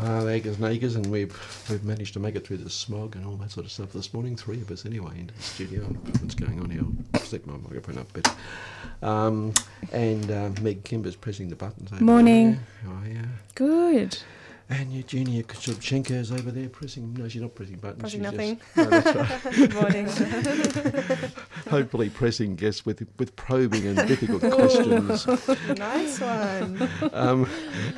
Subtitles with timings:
[0.00, 1.36] Uh, acres and acres, and we've
[1.68, 4.14] we've managed to make it through the smog and all that sort of stuff this
[4.14, 4.36] morning.
[4.36, 5.82] Three of us anyway into the studio.
[5.82, 6.82] What's going on here?
[7.14, 8.28] I'll stick my microphone up a bit.
[9.02, 9.54] Um,
[9.92, 11.90] and uh, Meg Kimber's pressing the buttons.
[12.00, 12.60] Morning.
[12.84, 12.92] There.
[12.92, 13.24] Oh yeah.
[13.54, 14.18] Good.
[14.70, 17.14] And Eugenia Shubchenko is over there pressing.
[17.14, 18.00] No, she's not pressing buttons.
[18.00, 18.60] Pressing she's nothing.
[18.76, 19.42] Just, no, right.
[19.54, 20.06] Good morning.
[21.70, 25.26] Hopefully pressing guests with with probing and difficult questions.
[25.78, 26.88] nice one.
[27.14, 27.48] um,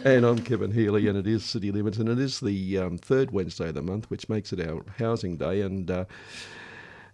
[0.04, 3.32] and I'm Kevin Healy, and it is City Limits, and it is the um, third
[3.32, 5.62] Wednesday of the month, which makes it our housing day.
[5.62, 6.04] And uh,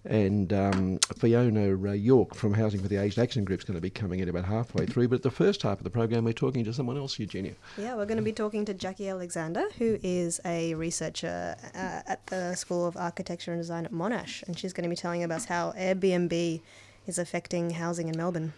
[0.08, 3.80] and um, Fiona uh, York from Housing for the Aged Action Group is going to
[3.80, 5.08] be coming in about halfway through.
[5.08, 7.52] But at the first half of the program, we're talking to someone else, Eugenia.
[7.76, 12.26] Yeah, we're going to be talking to Jackie Alexander, who is a researcher uh, at
[12.26, 15.44] the School of Architecture and Design at Monash, and she's going to be telling us
[15.46, 16.60] how Airbnb
[17.06, 18.52] is affecting housing in Melbourne.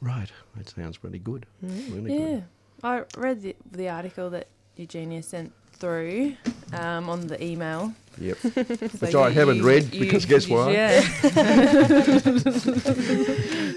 [0.00, 1.46] Right, that sounds really good.
[1.62, 2.26] Really Yeah.
[2.26, 2.44] good.
[2.82, 6.36] I read the, the article that Eugenia sent through
[6.80, 7.92] um, on the email.
[8.18, 8.38] Yep.
[8.44, 10.72] So Which I haven't read because guess what?
[10.72, 11.02] Yeah.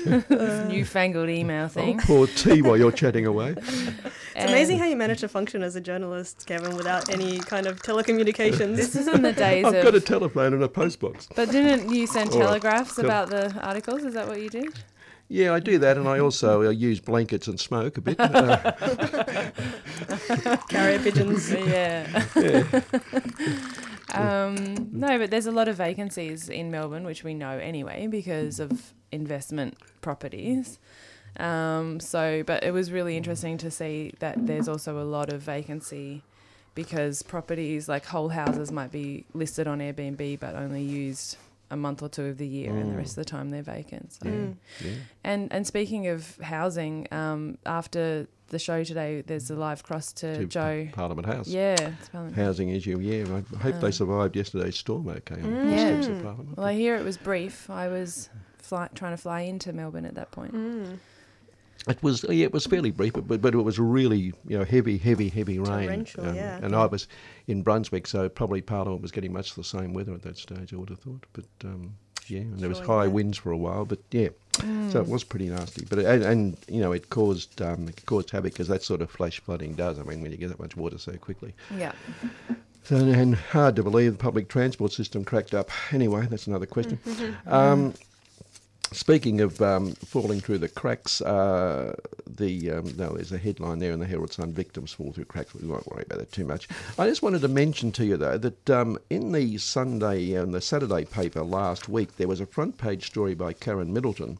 [0.07, 1.99] This newfangled email I'll thing.
[1.99, 3.55] pour tea while you're chatting away.
[4.39, 7.81] It's amazing how you manage to function as a journalist, Kevin, without any kind of
[7.81, 8.75] telecommunications.
[8.75, 9.83] This is in the days I've of.
[9.83, 11.27] got a telephone and a postbox.
[11.35, 13.05] but didn't you send telegraphs cool.
[13.05, 14.03] about the articles?
[14.03, 14.75] Is that what you did?
[15.29, 18.19] Yeah, I do that, and I also uh, use blankets and smoke a bit.
[20.45, 21.51] Uh, Carrier pigeons.
[21.51, 22.23] yeah.
[22.35, 22.81] yeah.
[24.13, 28.59] Um, no, but there's a lot of vacancies in Melbourne, which we know anyway because
[28.59, 30.79] of investment properties.
[31.39, 35.41] Um, so, but it was really interesting to see that there's also a lot of
[35.41, 36.23] vacancy
[36.73, 41.35] because properties like whole houses might be listed on Airbnb but only used
[41.69, 44.13] a month or two of the year, and the rest of the time they're vacant.
[44.13, 44.25] So.
[44.29, 44.55] Mm.
[44.83, 44.91] yeah.
[45.23, 50.37] And and speaking of housing, um, after the show today, there's a live cross to,
[50.37, 50.87] To Joe.
[50.93, 51.49] Parliament House.
[51.49, 53.23] Yeah, it's Parliament Housing issue, yeah.
[53.25, 56.01] I hope they Um, survived yesterday's storm okay on the Yeah.
[56.01, 56.55] steps of Parliament.
[56.57, 57.69] Well, I hear it was brief.
[57.69, 60.53] I was fly, trying to fly into Melbourne at that point.
[60.53, 60.99] Mm.
[61.87, 64.97] It was yeah, it was fairly brief, but but it was really you know heavy,
[64.97, 66.05] heavy, heavy rain.
[66.17, 66.59] Um, yeah.
[66.61, 67.07] And I was
[67.47, 70.73] in Brunswick, so probably Parliament was getting much the same weather at that stage.
[70.73, 71.95] I would have thought, but um,
[72.27, 73.11] yeah, and there was high yeah.
[73.11, 74.29] winds for a while, but yeah,
[74.89, 75.85] so it was pretty nasty.
[75.89, 79.01] But it, and, and you know it caused um, it caused havoc because that sort
[79.01, 79.99] of flash flooding does.
[79.99, 81.53] I mean, when you get that much water so quickly.
[81.75, 81.93] Yeah.
[82.83, 85.69] So, and hard to believe the public transport system cracked up.
[85.91, 86.99] Anyway, that's another question.
[87.45, 87.93] um,
[88.91, 93.91] speaking of um, falling through the cracks, uh, the um, no, there's a headline there
[93.91, 95.53] in the Herald Sun: victims fall through cracks.
[95.53, 96.67] We won't worry about that too much.
[96.97, 100.61] I just wanted to mention to you though that um, in the Sunday and the
[100.61, 104.37] Saturday paper last week there was a front page story by Karen Middleton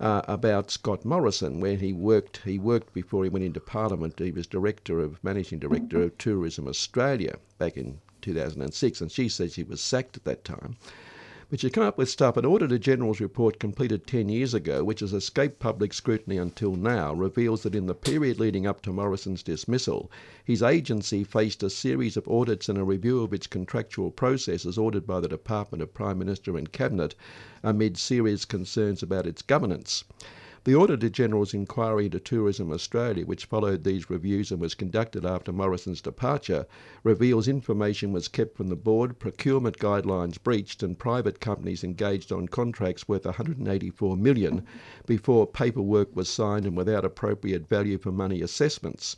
[0.00, 2.38] uh, about Scott Morrison, where he worked.
[2.44, 4.18] He worked before he went into Parliament.
[4.18, 9.52] He was director of managing director of Tourism Australia back in 2006, and she said
[9.52, 10.76] she was sacked at that time.
[11.52, 12.38] But she come up with stuff.
[12.38, 17.12] An Auditor General's report completed 10 years ago, which has escaped public scrutiny until now,
[17.12, 20.10] reveals that in the period leading up to Morrison's dismissal,
[20.42, 25.06] his agency faced a series of audits and a review of its contractual processes ordered
[25.06, 27.14] by the Department of Prime Minister and Cabinet
[27.62, 30.04] amid serious concerns about its governance.
[30.64, 35.52] The Auditor General's inquiry into Tourism Australia, which followed these reviews and was conducted after
[35.52, 36.66] Morrison's departure,
[37.02, 42.46] reveals information was kept from the board, procurement guidelines breached, and private companies engaged on
[42.46, 44.64] contracts worth 184 million
[45.04, 49.16] before paperwork was signed and without appropriate value for money assessments.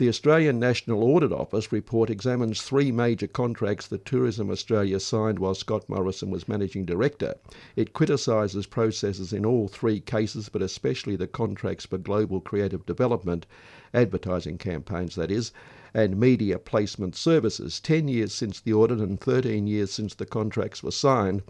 [0.00, 5.54] The Australian National Audit Office report examines three major contracts that Tourism Australia signed while
[5.54, 7.34] Scott Morrison was Managing Director.
[7.76, 13.44] It criticises processes in all three cases, but especially the contracts for global creative development,
[13.92, 15.52] advertising campaigns that is,
[15.92, 17.78] and media placement services.
[17.78, 21.42] 10 years since the audit and 13 years since the contracts were signed.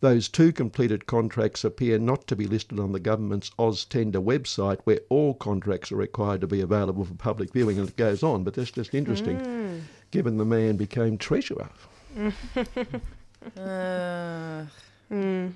[0.00, 5.00] Those two completed contracts appear not to be listed on the government's AusTender website, where
[5.10, 8.42] all contracts are required to be available for public viewing, and it goes on.
[8.42, 11.68] But that's just interesting, given the man became treasurer.
[13.56, 14.64] Uh,
[15.10, 15.54] Mm.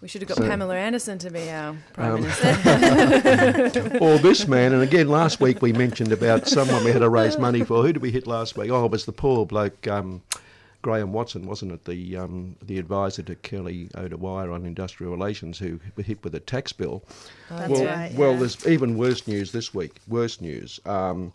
[0.00, 3.98] We should have got So- Pamela Anderson to be our prime Um, minister.
[4.00, 4.72] or this man.
[4.72, 7.82] And again, last week we mentioned about someone we had to raise money for.
[7.82, 8.70] Who did we hit last week?
[8.70, 9.86] Oh, it was the poor bloke.
[9.86, 10.22] Um,
[10.84, 11.86] Graham Watson, wasn't it?
[11.86, 16.74] The um, the advisor to Kelly O'Dwyer on industrial relations, who hit with a tax
[16.74, 17.02] bill.
[17.48, 18.12] That's well, right.
[18.14, 19.96] well, there's even worse news this week.
[20.08, 20.78] Worse news.
[20.84, 21.32] Um,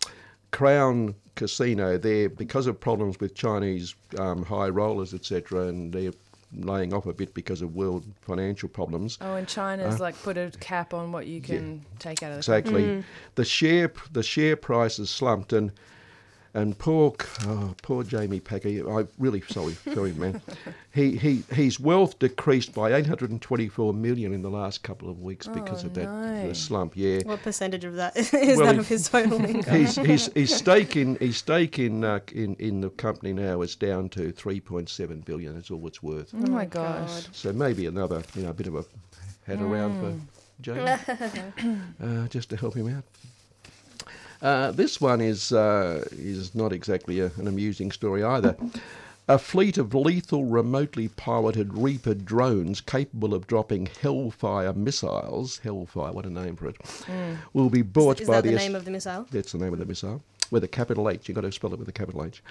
[0.51, 6.13] Crown Casino there because of problems with Chinese um, high rollers, etc., and they're
[6.53, 9.17] laying off a bit because of world financial problems.
[9.19, 12.37] Oh, and China's like put a cap on what you can take out of the.
[12.37, 13.03] Exactly.
[13.33, 15.71] The share the share price has slumped and
[16.53, 17.13] and poor
[17.45, 18.69] oh, poor Jamie Packer.
[18.89, 20.41] I'm really sorry, sorry man.
[20.91, 25.83] He he his wealth decreased by 824 million in the last couple of weeks because
[25.83, 26.53] Oh, of that no.
[26.53, 26.93] slump.
[26.95, 27.19] Yeah.
[27.25, 29.75] What percentage of that is Well, that he- of his total income?
[29.75, 33.75] His, his, his stake in his stake in, uh, in in the company now is
[33.75, 35.53] down to 3.7 billion.
[35.53, 36.33] That's all it's worth.
[36.33, 37.27] Oh my gosh.
[37.33, 38.83] So maybe another, you know, a bit of a
[39.45, 40.19] hat around for
[40.61, 40.91] Jamie,
[42.03, 43.03] uh, just to help him out.
[44.41, 48.55] Uh, this one is uh, is not exactly a, an amusing story either.
[49.27, 56.25] A fleet of lethal remotely piloted Reaper drones capable of dropping Hellfire missiles, Hellfire, what
[56.25, 56.77] a name for it,
[57.53, 59.27] will be bought is by that the name of the missile?
[59.29, 60.23] that's the name of the missile.
[60.49, 61.29] With a capital H.
[61.29, 62.41] You've got to spell it with a capital H.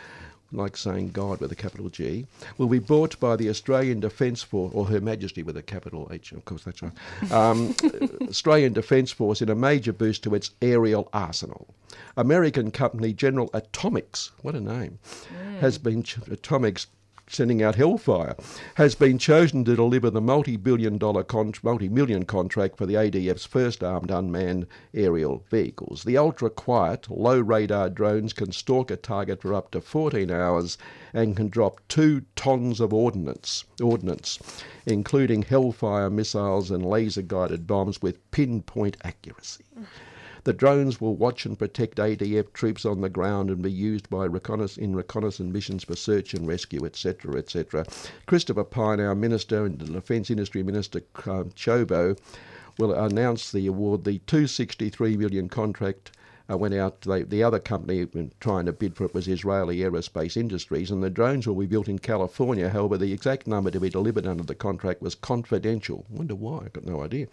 [0.50, 2.26] Like saying God with a capital G.
[2.56, 6.32] Will be bought by the Australian Defence Force, or Her Majesty with a capital H,
[6.32, 6.92] of course, that's right.
[7.30, 7.74] Um,
[8.28, 11.68] Australian Defence Force in a major boost to its aerial arsenal.
[12.16, 14.98] American company General Atomics, what a name,
[15.60, 16.86] has been, Atomics
[17.30, 18.36] sending out Hellfire,
[18.74, 23.82] has been chosen to deliver the multi-billion dollar, con- multi-million contract for the ADF's first
[23.84, 26.04] armed unmanned aerial vehicles.
[26.04, 30.78] The ultra-quiet, low-radar drones can stalk a target for up to 14 hours
[31.12, 34.38] and can drop two tons of ordnance, ordnance
[34.86, 39.64] including Hellfire missiles and laser-guided bombs with pinpoint accuracy.
[40.48, 44.24] The drones will watch and protect ADF troops on the ground and be used by
[44.24, 44.32] in
[44.96, 47.84] reconnaissance missions for search and rescue, etc., etc.
[48.24, 52.18] Christopher Pyne, our Minister and Defence Industry Minister um, Ciobo,
[52.78, 54.04] will announce the award.
[54.04, 56.12] The 263 million contract
[56.50, 57.02] uh, went out.
[57.02, 58.08] They, the other company
[58.40, 61.88] trying to bid for it was Israeli Aerospace Industries, and the drones will be built
[61.88, 62.70] in California.
[62.70, 66.06] However, the exact number to be delivered under the contract was confidential.
[66.08, 66.62] Wonder why?
[66.64, 67.26] I've got no idea.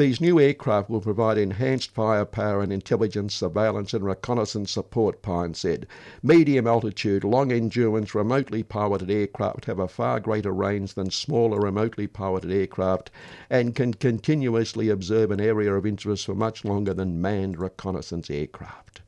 [0.00, 5.86] These new aircraft will provide enhanced firepower and intelligence, surveillance, and reconnaissance support, Pyne said.
[6.22, 12.06] Medium altitude, long endurance, remotely piloted aircraft have a far greater range than smaller, remotely
[12.06, 13.10] piloted aircraft
[13.50, 19.02] and can continuously observe an area of interest for much longer than manned reconnaissance aircraft.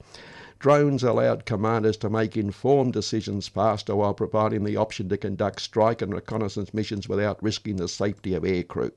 [0.62, 6.00] Drones allowed commanders to make informed decisions faster while providing the option to conduct strike
[6.00, 8.92] and reconnaissance missions without risking the safety of aircrew.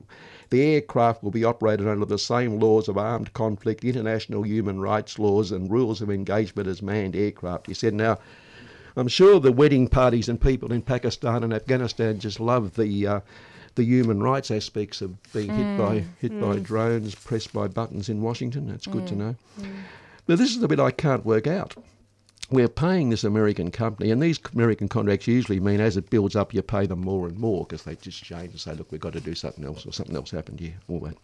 [0.50, 5.18] The aircraft will be operated under the same laws of armed conflict, international human rights
[5.18, 7.66] laws, and rules of engagement as manned aircraft.
[7.66, 8.20] He said, Now,
[8.94, 13.06] I'm sure the wedding parties and people in Pakistan and Afghanistan just love the.
[13.08, 13.20] Uh,
[13.74, 15.76] the human rights aspects of being hit hmm.
[15.76, 16.62] by hit by hmm.
[16.62, 18.68] drones, pressed by buttons in Washington.
[18.68, 19.20] That's good to hmm.
[19.20, 19.36] know.
[20.28, 21.76] Now, this is the bit I can't work out.
[22.50, 26.52] We're paying this American company, and these American contracts usually mean as it builds up,
[26.52, 29.12] you pay them more and more because they just change and say, look, we've got
[29.12, 31.16] to do something else or something else happened here, all that.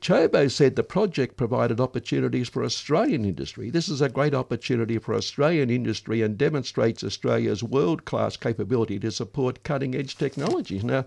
[0.00, 3.70] Ciobo said the project provided opportunities for Australian industry.
[3.70, 9.12] This is a great opportunity for Australian industry and demonstrates Australia's world class capability to
[9.12, 10.82] support cutting edge technologies.
[10.82, 11.04] Now,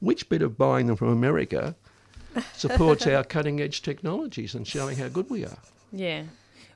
[0.00, 1.76] which bit of buying them from America
[2.54, 5.58] supports our cutting edge technologies and showing how good we are?
[5.92, 6.24] Yeah.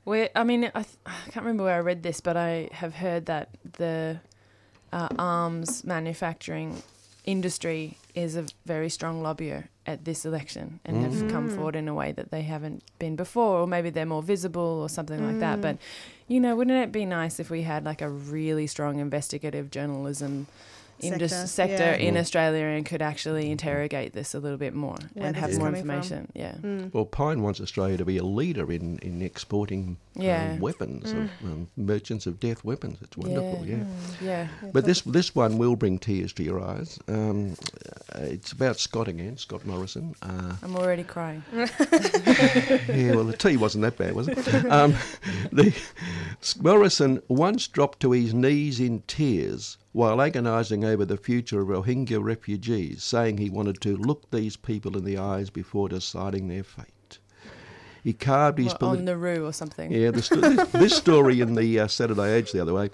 [0.07, 2.93] Where I mean, I, th- I can't remember where I read this, but I have
[2.95, 4.21] heard that the
[4.93, 6.81] uh, arms manufacturing
[7.25, 11.03] industry is a very strong lobbyer at this election and mm.
[11.03, 11.55] have come mm.
[11.55, 14.87] forward in a way that they haven't been before, or maybe they're more visible or
[14.87, 15.59] something like that.
[15.59, 15.61] Mm.
[15.61, 15.77] But
[16.29, 20.47] you know, wouldn't it be nice if we had like a really strong investigative journalism
[20.99, 22.07] indus- Sector, sector yeah.
[22.07, 25.67] in Australia and could actually interrogate this a little bit more Where and have more
[25.67, 25.89] coming from.
[25.91, 26.31] information?
[26.33, 26.55] Yeah.
[26.55, 26.93] Mm.
[26.93, 30.57] Well, Pyne wants Australia to be a leader in, in exporting um, Yeah.
[30.59, 32.97] weapons, of, um, merchants of death weapons.
[33.01, 33.83] It's wonderful, yeah.
[34.21, 34.47] Yeah.
[34.73, 36.99] But this this one will bring tears to your eyes.
[37.07, 37.55] Um,
[38.15, 40.15] uh, it's about Scott again, Scott Morrison.
[40.21, 41.43] Uh, I'm already crying.
[41.53, 44.37] yeah, well, the tea wasn't that bad, was it?
[44.71, 44.95] Um,
[45.51, 45.73] the
[46.61, 52.23] Morrison once dropped to his knees in tears while agonising over the future of Rohingya
[52.23, 56.85] refugees, saying he wanted to look these people in the eyes before deciding their fate.
[58.03, 59.91] He carved his What, on politi- Nauru or something.
[59.91, 62.89] yeah, sto- this, story in the uh, Saturday Age the other way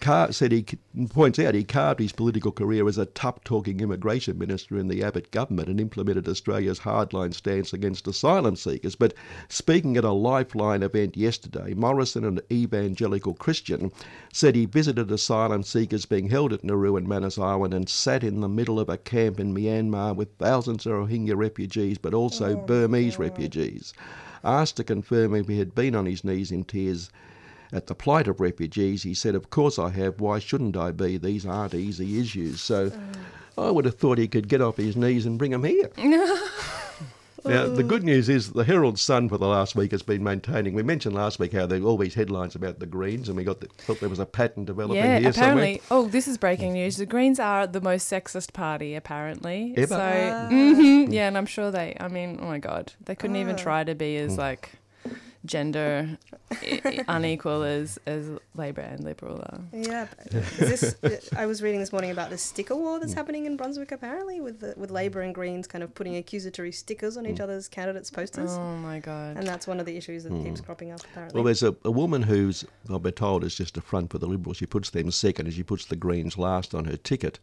[0.00, 0.64] Car- said he
[1.08, 5.30] points out he carved his political career as a tough-talking immigration minister in the Abbott
[5.30, 8.94] government and implemented Australia's hardline stance against asylum seekers.
[8.94, 9.14] But
[9.48, 13.90] speaking at a Lifeline event yesterday, Morrison, an evangelical Christian,
[14.34, 18.40] said he visited asylum seekers being held at Nauru and Manus Island and sat in
[18.42, 23.18] the middle of a camp in Myanmar with thousands of Rohingya refugees, but also Burmese
[23.18, 23.94] refugees.
[24.44, 27.10] Asked to confirm if he had been on his knees in tears
[27.72, 30.20] at the plight of refugees, he said, Of course I have.
[30.20, 31.16] Why shouldn't I be?
[31.16, 32.60] These aren't easy issues.
[32.60, 33.14] So mm.
[33.58, 35.90] I would have thought he could get off his knees and bring them here.
[37.48, 40.74] now, the good news is the Herald Sun for the last week has been maintaining.
[40.74, 43.44] We mentioned last week how there were all these headlines about the Greens, and we
[43.44, 45.80] got the, thought there was a pattern developing Yeah, here apparently.
[45.90, 46.96] Oh, this is breaking news.
[46.96, 49.74] The Greens are the most sexist party, apparently.
[49.76, 49.86] Ever?
[49.94, 50.48] So, Ah.
[50.50, 51.96] mhm, yeah, and I'm sure they.
[52.00, 53.58] I mean, oh my god, they couldn't even Ah.
[53.58, 54.26] try to be Hmm.
[54.26, 54.72] as like
[55.44, 56.18] gender
[56.50, 59.60] i- i- unequal as as Labor and Liberal are.
[59.72, 60.96] Yeah, this,
[61.36, 63.18] I was reading this morning about this sticker war that's hmm.
[63.18, 67.16] happening in Brunswick apparently, with the, with Labor and Greens kind of putting accusatory stickers
[67.16, 67.44] on each hmm.
[67.44, 69.36] other's candidates' posters, Oh my god.
[69.36, 70.66] and that's one of the issues that keeps hmm.
[70.66, 71.34] cropping up apparently.
[71.36, 74.26] Well, there's a, a woman who's, I've been told, is just a front for the
[74.26, 74.58] Liberals.
[74.58, 77.38] She puts them second and she puts the Greens last on her ticket.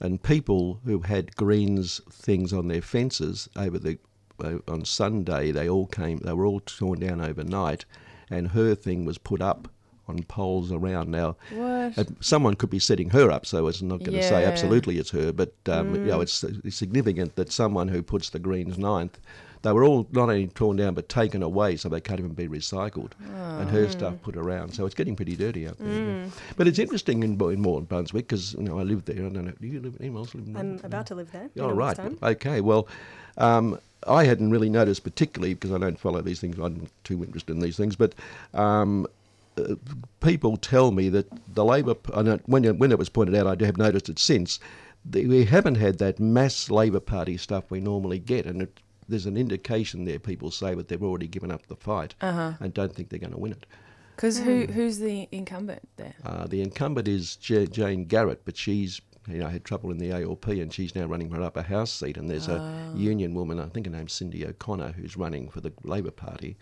[0.00, 3.98] And people who had Greens things on their fences over the
[4.68, 6.18] on Sunday, they all came.
[6.18, 7.84] They were all torn down overnight,
[8.30, 9.68] and her thing was put up
[10.06, 11.10] on poles around.
[11.10, 11.98] Now, What?
[11.98, 15.10] uh, someone could be setting her up, so it's not going to say absolutely it's
[15.10, 19.18] her, but um, you know, it's, it's significant that someone who puts the Greens ninth,
[19.62, 22.48] they were all not only torn down but taken away, so they can't even be
[22.48, 23.10] recycled,
[23.58, 24.70] and her stuff put around.
[24.72, 25.92] So it's getting pretty dirty out there.
[26.22, 26.30] yeah.
[26.56, 29.16] But it's interesting in, in Mort Brunswick because you know I live there.
[29.16, 29.52] I don't know.
[29.60, 29.96] Do you live?
[30.00, 30.56] Anyone else live in?
[30.56, 31.50] I'm about to live there.
[31.54, 31.96] in Oh, right.
[31.96, 32.16] time.
[32.22, 32.60] Okay.
[32.62, 32.86] Well,
[33.36, 36.56] um, I hadn't really noticed particularly because I don't follow these things.
[36.58, 37.96] I'm not too interested in these things.
[37.96, 38.14] But
[38.54, 39.06] um,
[39.56, 39.74] uh,
[40.20, 43.46] people tell me that the Labor, I don't, when, it- when it was pointed out,
[43.62, 44.60] I have noticed it since,
[45.10, 48.46] that we haven't had that mass Labor Party stuff we normally get.
[48.46, 48.78] And it,
[49.08, 52.52] there's an indication there, people say, that they've already given up the fight Uh-huh.
[52.60, 53.66] and don't think they're going to win it.
[54.16, 56.12] Because who who's the incumbent there?
[56.26, 60.12] Uh, the incumbent is Ja Jane Garrett, but she's you know had trouble in the
[60.12, 62.16] ALP and she's now running for an upper house seat.
[62.16, 65.72] And there's a union woman, I think her name's Cindy O'Connor, who's running for the
[65.84, 66.56] Labor Party.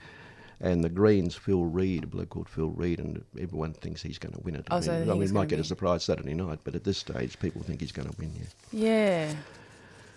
[0.58, 4.32] And the Greens, Phil Reid, a bloke called Phil Reid, and everyone thinks he's going
[4.32, 4.66] to win it.
[4.70, 6.82] Oh, I mean, they I mean, it's might get a surprise Saturday night, but at
[6.82, 8.32] this stage, people think he's going to win.
[8.72, 8.80] Yeah.
[8.88, 9.34] Yeah.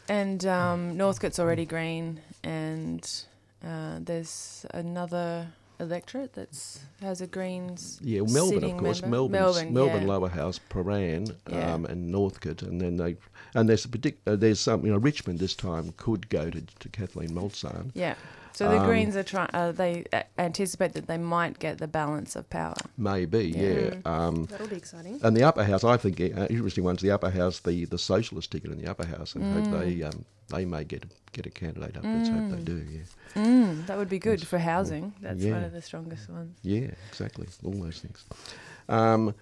[0.07, 3.07] And um, Northcote's already green, and
[3.65, 5.47] uh, there's another
[5.79, 7.99] electorate that's has a Greens.
[8.03, 9.01] Yeah, Melbourne, of course.
[9.01, 9.15] member.
[9.17, 10.07] Melbourne's, Melbourne, Melbourne yeah.
[10.07, 11.73] Lower House, Prahran, Yeah.
[11.73, 13.15] um, and Northcote, and then they,
[13.55, 16.89] and there's a particular, there's some, you know, Richmond this time could go to, to
[16.89, 17.91] Kathleen Maltzahn.
[17.93, 18.15] Yeah.
[18.53, 19.49] So the Um, Greens are trying.
[19.53, 22.75] Uh, they uh, anticipate that they might get the balance of power.
[22.97, 23.69] Maybe, yeah.
[23.69, 23.95] Yeah.
[24.05, 25.19] Um, That'll be exciting.
[25.23, 28.51] and the upper house, I think, uh, interesting one's the upper house, the, the socialist
[28.51, 29.79] ticket in the upper house, and hope Mm.
[29.79, 32.03] they um, they may get get a candidate up.
[32.03, 32.77] Let's hope they do.
[32.89, 33.01] Yeah,
[33.43, 35.13] Mm, that would be good for housing.
[35.21, 36.57] That's one of the strongest ones.
[36.63, 37.47] yeah, exactly.
[37.63, 38.25] All those things.
[38.89, 39.35] Um,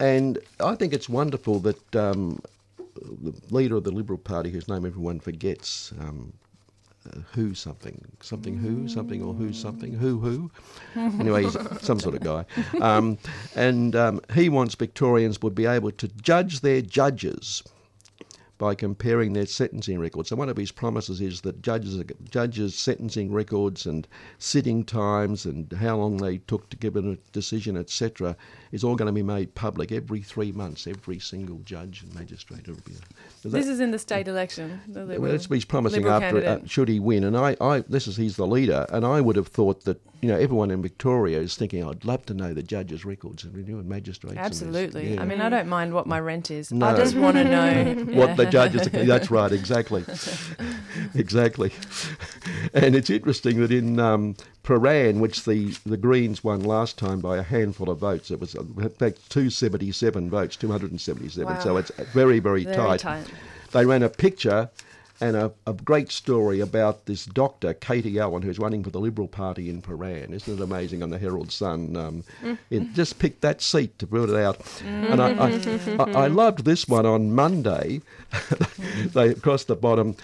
[0.00, 2.40] and I think it's wonderful that um,
[3.22, 5.92] the leader of the Liberal Party, whose name everyone forgets.
[6.00, 6.32] Um,
[7.32, 10.50] who something something who something or who something who who.
[10.96, 12.44] Anyway he's some sort of guy.
[12.80, 13.18] Um,
[13.54, 17.62] and um, he wants Victorians would be able to judge their judges
[18.56, 20.28] by comparing their sentencing records.
[20.28, 24.06] So one of his promises is that judges judges sentencing records and
[24.38, 28.36] sitting times and how long they took to give a decision, etc.,
[28.72, 30.86] is all going to be made public every three months.
[30.86, 32.94] Every single judge and magistrate will be.
[33.42, 34.80] That- This is in the state election.
[34.88, 37.80] The well, that's what he's promising Liberal after uh, should he win, and I, I,
[37.80, 40.80] this is he's the leader, and I would have thought that you know everyone in
[40.80, 44.38] Victoria is thinking I'd love to know the judges' records and renew and magistrates.
[44.38, 45.12] Absolutely.
[45.12, 45.20] Yeah.
[45.20, 46.72] I mean, I don't mind what my rent is.
[46.72, 46.86] No.
[46.86, 48.88] I just want to know what the judges.
[48.88, 50.02] That's right, exactly,
[51.14, 51.72] exactly.
[52.72, 57.36] And it's interesting that in um, Prahran, which the, the Greens won last time by
[57.36, 60.90] a handful of votes, it was uh, in fact two seventy seven votes, two hundred
[60.90, 61.60] and seventy seven.
[61.60, 63.00] So it's very very, Very tight.
[63.00, 63.26] tight.
[63.72, 64.70] They ran a picture.
[65.20, 69.28] And a, a great story about this doctor, Katie Allen, who's running for the Liberal
[69.28, 70.32] Party in Prahran.
[70.32, 71.96] Isn't it amazing on the Herald Sun?
[71.96, 72.24] Um,
[72.70, 74.60] it just picked that seat to put it out.
[74.84, 78.00] And I, I, I, I loved this one on Monday.
[79.12, 80.16] they across the bottom,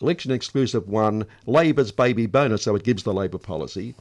[0.00, 3.94] election exclusive one, Labor's baby bonus, so it gives the Labor policy.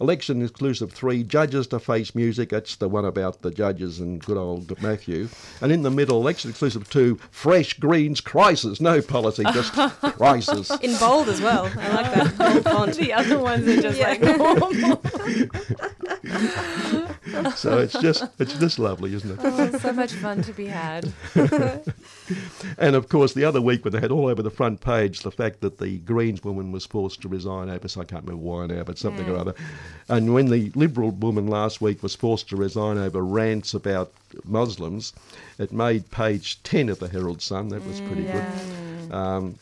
[0.00, 2.50] Election exclusive three, judges to face music.
[2.50, 5.28] That's the one about the judges and good old Matthew.
[5.60, 8.80] And in the middle, election exclusive two, fresh greens crisis.
[8.80, 9.72] No policy, just
[10.02, 10.70] crisis.
[10.82, 11.70] In bold as well.
[11.78, 12.94] I like that bold font.
[12.96, 14.08] the other ones are just Yeah.
[14.08, 15.02] like normal.
[17.56, 19.38] So it's just it's just lovely, isn't it?
[19.42, 21.12] oh, so much fun to be had.
[22.78, 25.30] And of course, the other week when they had all over the front page the
[25.30, 28.66] fact that the Greens woman was forced to resign over, so I can't remember why
[28.66, 29.54] now, but something or other.
[30.08, 34.12] And when the Liberal woman last week was forced to resign over rants about
[34.44, 35.12] Muslims,
[35.58, 37.68] it made page 10 of the Herald Sun.
[37.68, 38.44] That was pretty good.
[39.12, 39.54] Um,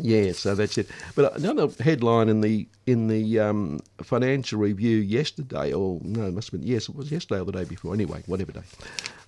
[0.00, 0.88] yeah, so that's it.
[1.14, 6.50] But another headline in the in the um, Financial Review yesterday, or no, it must
[6.50, 7.94] have been yes, it was yesterday or the day before.
[7.94, 8.62] Anyway, whatever day.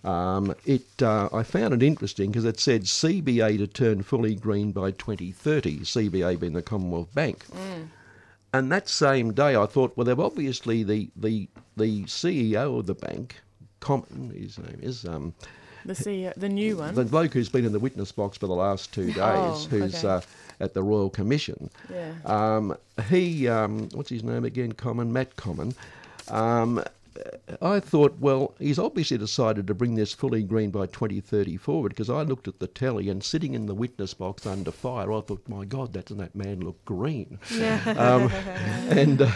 [0.04, 4.72] Um, it uh, I found it interesting because it said CBA to turn fully green
[4.72, 5.80] by 2030.
[5.80, 7.44] CBA being the Commonwealth Bank.
[8.52, 12.94] And that same day, I thought, well, they've obviously the the the CEO of the
[12.94, 13.36] bank,
[13.80, 15.34] Com- his name is um,
[15.86, 16.94] The CEO, the new one.
[16.94, 19.94] the bloke who's been in the witness box for the last two days, Oh, who's
[20.04, 20.08] okay.
[20.08, 20.20] uh,
[20.60, 21.70] at the Royal Commission.
[21.90, 22.12] yeah.
[22.24, 22.76] Um,
[23.08, 24.72] he, um, what's his name again?
[24.72, 25.74] Comyn, Matt Comyn.
[26.28, 26.82] Um,
[27.62, 32.10] I thought, well, he's obviously decided to bring this fully green by 2030 forward because
[32.10, 35.48] I looked at the telly and sitting in the witness box under fire, I thought,
[35.48, 37.38] my God, doesn't that man look green?
[37.86, 38.30] um,
[38.90, 39.30] and uh,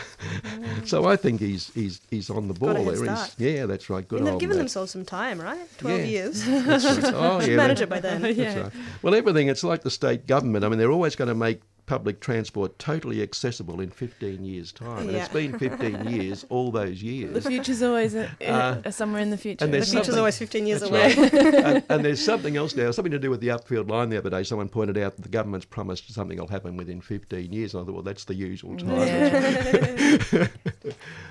[0.84, 3.04] so I think he's he's he's on the ball Got a head there.
[3.16, 4.06] He's- yeah, that's right.
[4.06, 4.62] Good And they've given Matt.
[4.64, 5.66] themselves some time, right?
[5.78, 6.04] 12 Yeah.
[6.06, 6.46] years.
[6.46, 7.04] Right.
[7.14, 8.22] Oh, yeah, Manage it by then.
[8.22, 8.72] that's right.
[9.02, 10.64] Well, everything, it's like the state government.
[10.64, 11.60] I mean, they're always going to make
[11.90, 15.09] public transport totally accessible in 15 years' time.
[15.09, 15.32] And it's Yeah.
[15.32, 17.32] been 15 years, all those years.
[17.32, 17.47] The years.
[17.49, 19.64] future's always uh, Uh, uh, somewhere in the future.
[19.64, 21.14] and The there's future's always 15 years away.
[21.16, 21.32] right.
[21.64, 24.30] and, and there's something else now, something to do with the upfield line the other
[24.30, 24.44] day.
[24.44, 27.75] Someone pointed out that the government's promised something will happen within 15 years.
[27.75, 28.97] And I thought, well, that's the usual time.
[28.99, 30.47] Yeah.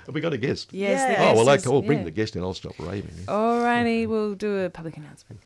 [0.05, 0.73] Have we got a guest?
[0.73, 0.99] yes.
[1.09, 1.23] Yeah.
[1.23, 2.03] Oh, well, guest like, is- bring yeah.
[2.05, 2.41] the guest in.
[2.43, 3.13] I'll stop raving.
[3.29, 5.39] All righty, we'll do a public announcement.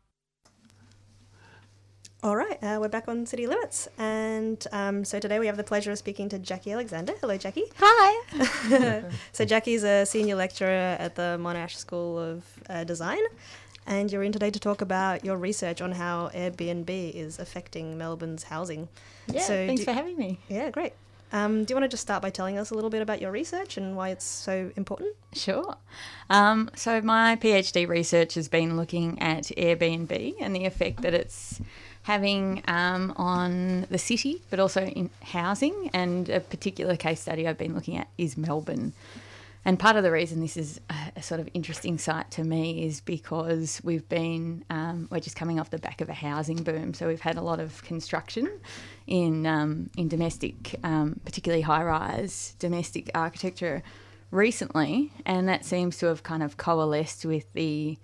[2.24, 3.86] All right, uh, we're back on City Limits.
[3.98, 7.12] And um, so today we have the pleasure of speaking to Jackie Alexander.
[7.20, 7.64] Hello, Jackie.
[7.78, 9.02] Hi.
[9.32, 13.18] So Jackie's a senior lecturer at the Monash School of uh, Design.
[13.86, 18.44] And you're in today to talk about your research on how Airbnb is affecting Melbourne's
[18.44, 18.88] housing.
[19.26, 20.38] Yeah, So thanks do- for having me.
[20.48, 20.94] Yeah, great.
[21.30, 23.32] Um, do you want to just start by telling us a little bit about your
[23.32, 25.14] research and why it's so important?
[25.34, 25.76] Sure.
[26.30, 31.60] Um, so, my PhD research has been looking at Airbnb and the effect that it's
[32.04, 35.90] having um, on the city, but also in housing.
[35.92, 38.92] And a particular case study I've been looking at is Melbourne.
[39.64, 40.78] And part of the reason this is
[41.16, 45.58] a, sort of interesting site to me is because we've been, um, we're just coming
[45.58, 46.92] off the back of a housing boom.
[46.92, 48.60] So we've had a lot of construction
[49.06, 53.82] in, um, in domestic, um, particularly high rise domestic architecture
[54.30, 55.10] recently.
[55.24, 57.96] And that seems to have kind of coalesced with the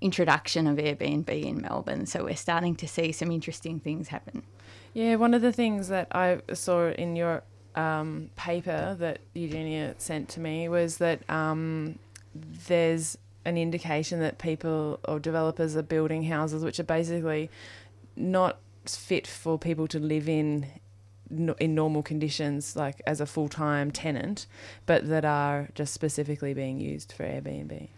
[0.00, 2.06] introduction of Airbnb in Melbourne.
[2.06, 4.42] So we're starting to see some interesting things happen.
[4.94, 7.42] Yeah, one of the things that I saw in your
[7.74, 11.98] um, paper that Eugenia sent to me was that um,
[12.34, 17.50] there's an indication that people or developers are building houses which are basically
[18.16, 20.66] not fit for people to live in
[21.60, 24.46] in normal conditions, like as a full time tenant,
[24.84, 27.88] but that are just specifically being used for Airbnb.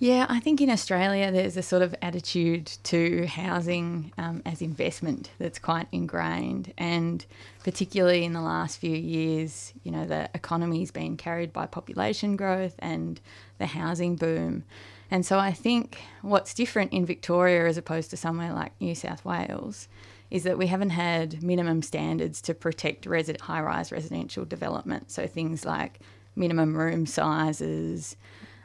[0.00, 5.30] Yeah, I think in Australia there's a sort of attitude to housing um, as investment
[5.38, 7.24] that's quite ingrained, and
[7.62, 12.74] particularly in the last few years, you know, the economy's been carried by population growth
[12.80, 13.20] and
[13.58, 14.64] the housing boom.
[15.10, 19.24] And so I think what's different in Victoria as opposed to somewhere like New South
[19.24, 19.86] Wales
[20.30, 25.12] is that we haven't had minimum standards to protect resi- high rise residential development.
[25.12, 26.00] So things like
[26.34, 28.16] minimum room sizes,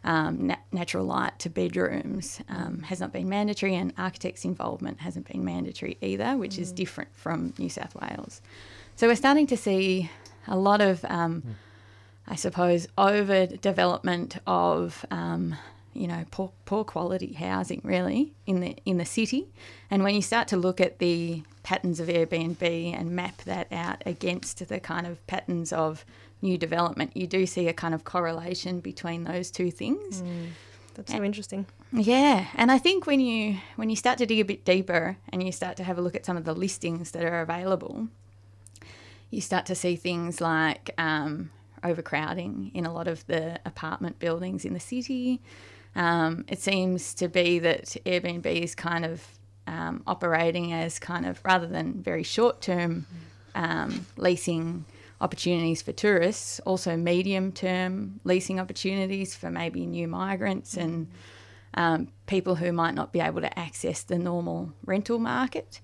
[0.03, 5.27] um, na- natural light to bedrooms um, has not been mandatory, and architects' involvement hasn't
[5.27, 8.41] been mandatory either, which is different from New South Wales.
[8.95, 10.09] So we're starting to see
[10.47, 11.55] a lot of, um,
[12.27, 15.05] I suppose, over development of.
[15.11, 15.55] Um,
[15.93, 19.47] you know, poor, poor quality housing really in the in the city,
[19.89, 22.61] and when you start to look at the patterns of Airbnb
[22.97, 26.05] and map that out against the kind of patterns of
[26.41, 30.23] new development, you do see a kind of correlation between those two things.
[30.95, 31.65] That's so interesting.
[31.93, 35.41] Yeah, and I think when you when you start to dig a bit deeper and
[35.41, 38.09] you start to have a look at some of the listings that are available,
[39.29, 41.51] you start to see things like um,
[41.83, 45.41] overcrowding in a lot of the apartment buildings in the city.
[45.95, 49.25] Um, it seems to be that Airbnb is kind of
[49.67, 53.05] um, operating as kind of rather than very short term
[53.55, 54.85] um, leasing
[55.21, 61.07] opportunities for tourists, also medium term leasing opportunities for maybe new migrants and
[61.73, 65.81] um, people who might not be able to access the normal rental market.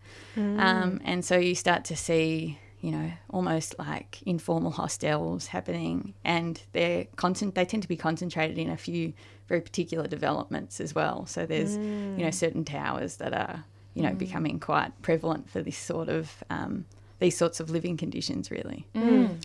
[0.59, 6.61] Um, and so you start to see, you know, almost like informal hostels happening, and
[6.71, 7.55] they're constant.
[7.55, 9.13] They tend to be concentrated in a few
[9.47, 11.25] very particular developments as well.
[11.27, 11.75] So there's,
[12.17, 16.43] you know, certain towers that are, you know, becoming quite prevalent for this sort of
[16.49, 16.85] um,
[17.19, 18.85] these sorts of living conditions, really.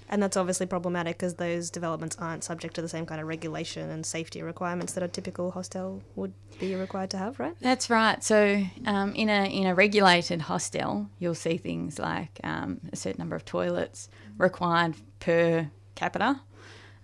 [0.08, 3.88] And that's obviously problematic because those developments aren't subject to the same kind of regulation
[3.90, 7.54] and safety requirements that a typical hostel would be required to have, right?
[7.60, 8.22] That's right.
[8.24, 13.20] So um, in a in a regulated hostel, you'll see things like um, a certain
[13.20, 16.40] number of toilets required per capita,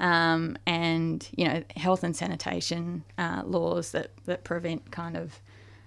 [0.01, 5.41] um, and you know health and sanitation uh, laws that that prevent kind of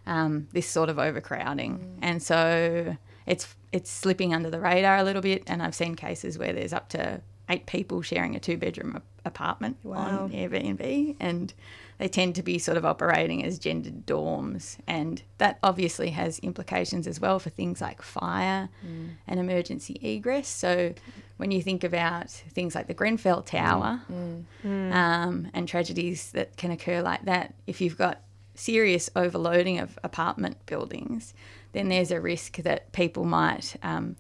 [0.08, 2.00] um, this sort of overcrowding.
[2.02, 2.96] And so
[3.30, 5.44] it's it's slipping under the radar a little bit.
[5.48, 9.78] And I've seen cases where there's up to eight people sharing a two bedroom apartment
[9.84, 10.24] Wow.
[10.24, 11.54] on Airbnb, and
[12.00, 14.78] they tend to be sort of operating as gendered dorms.
[14.88, 19.10] And that obviously has implications as well for things like fire mm.
[19.28, 20.48] and emergency egress.
[20.48, 20.94] So
[21.38, 24.44] when you think about things like the Grenfell Tower mm.
[24.66, 24.94] Mm.
[24.94, 28.22] um, and tragedies that can occur like that, if you've got
[28.56, 31.34] serious overloading of apartment buildings,
[31.74, 34.16] then there's a risk that people might, um,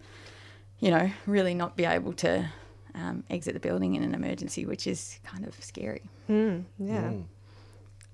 [0.79, 2.49] you know, really not be able to
[2.95, 6.09] um, exit the building in an emergency, which is kind of scary.
[6.29, 7.11] Mm, yeah.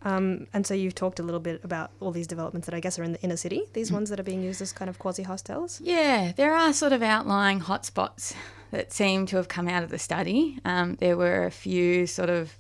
[0.02, 3.00] Um, and so you've talked a little bit about all these developments that I guess
[3.00, 5.24] are in the inner city, these ones that are being used as kind of quasi
[5.24, 5.82] hostels.
[5.82, 8.36] Yeah, there are sort of outlying hotspots
[8.70, 10.60] that seem to have come out of the study.
[10.64, 12.56] Um, there were a few sort of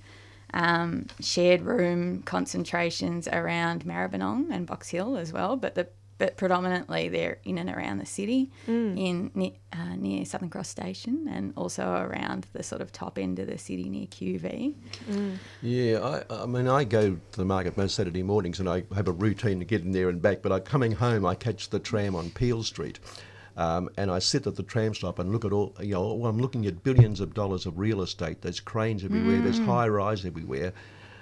[0.56, 7.10] um, shared room concentrations around Maribyrnong and Box Hill as well, but the but predominantly
[7.10, 8.52] they're in and around the city,
[8.98, 9.32] in
[9.74, 13.58] uh, near Southern Cross Station, and also around the sort of top end of the
[13.58, 14.74] city near QV.
[15.62, 19.08] Yeah, I, I mean, I go to the market most Saturday mornings and I have
[19.08, 21.80] a routine to get in there and back, but I, coming home, I catch the
[21.80, 23.00] tram on Peel Street.
[23.58, 26.30] Um, and I sit at the tram stop and look at all, you know, well,
[26.30, 28.42] I'm looking at billions of dollars of real estate.
[28.42, 30.74] There's cranes everywhere, there's high rise everywhere.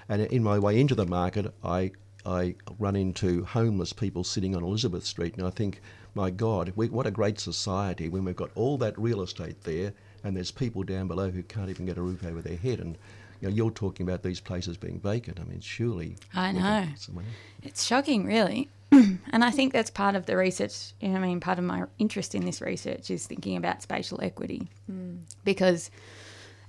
[0.10, 1.92] And in my way into the market, I,
[2.26, 5.82] I run into homeless people sitting on Elizabeth Street, and I think,
[6.16, 9.94] my God, we, what a great society when we've got all that real estate there,
[10.24, 12.80] and there's people down below who can't even get a roof over their head.
[12.80, 12.98] And
[13.42, 15.40] you know, you're talking about these places being vacant.
[15.40, 16.16] I mean, surely.
[16.34, 16.88] I know.
[16.90, 17.28] put some money-
[17.62, 18.70] It's shocking, really.
[18.92, 20.94] and I think that's part of the research.
[21.02, 24.20] You know, I mean, part of my interest in this research is thinking about spatial
[24.22, 24.70] equity.
[24.86, 25.16] Hmm.
[25.44, 25.90] Because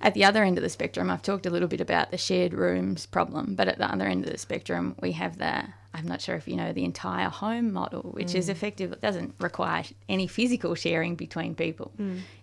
[0.01, 2.53] at the other end of the spectrum, I've talked a little bit about the shared
[2.53, 6.21] rooms problem, but at the other end of the spectrum, we have the, I'm not
[6.21, 10.27] sure if you know, the entire home model, which is effective, it doesn't require any
[10.27, 11.93] physical sharing between people.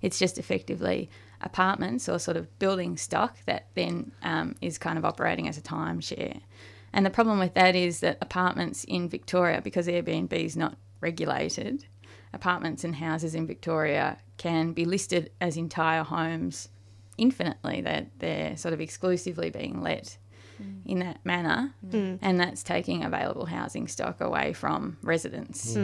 [0.01, 1.11] It's just effectively
[1.43, 5.63] apartments or sort of building stock that then um, is kind of operating as a
[5.63, 6.41] timeshare.
[6.93, 11.87] And the problem with that is that apartments in Victoria, because Airbnb is not regulated,
[12.33, 16.69] apartments and houses in Victoria can be listed as entire homes
[17.19, 17.81] infinitely.
[17.83, 20.17] That they're sort of exclusively being let
[20.61, 20.81] mm.
[20.85, 21.93] in that manner, mm.
[21.93, 22.19] Mm.
[22.23, 25.77] and that's taking available housing stock away from residents.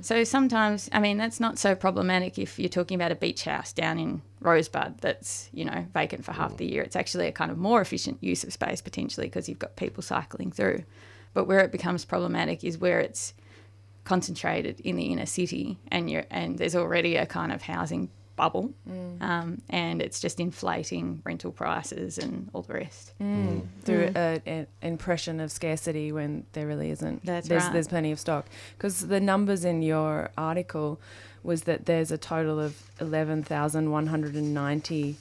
[0.00, 3.72] So sometimes, I mean, that's not so problematic if you're talking about a beach house
[3.72, 6.82] down in Rosebud that's, you know, vacant for half the year.
[6.82, 10.02] It's actually a kind of more efficient use of space potentially because you've got people
[10.02, 10.84] cycling through.
[11.32, 13.34] But where it becomes problematic is where it's
[14.04, 18.72] concentrated in the inner city and you're and there's already a kind of housing bubble
[19.20, 23.12] um, and it's just inflating rental prices and all the rest.
[23.84, 27.24] through a- an impression of scarcity when there really isn't.
[27.24, 27.72] That's there's, right.
[27.72, 28.46] There's plenty of stock.
[28.76, 31.00] Because the numbers in your article
[31.42, 35.16] was that there's a total of 11,190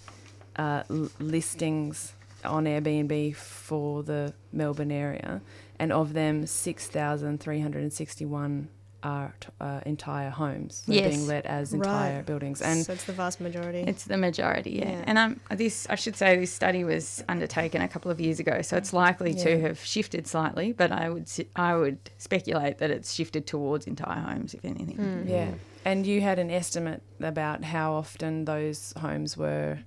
[0.56, 2.14] uh, l- listings
[2.46, 5.42] on Airbnb for the Melbourne area,
[5.80, 8.68] and of them, 6,361
[9.04, 10.84] are t- uh, entire homes.
[10.88, 11.16] They're Yes.
[11.16, 12.26] being let as entire Right.
[12.26, 12.62] buildings.
[12.62, 13.80] And so it's the vast majority.
[13.88, 14.90] It's the majority, yeah.
[14.92, 15.04] Yeah.
[15.06, 18.62] And um, this I should say this study was undertaken a couple of years ago,
[18.62, 20.72] so it's likely to have shifted slightly.
[20.72, 25.26] But I would s- I would speculate that it's shifted towards entire homes, if anything.
[25.28, 25.52] Yeah.
[25.86, 29.80] And you had an estimate about how often those homes were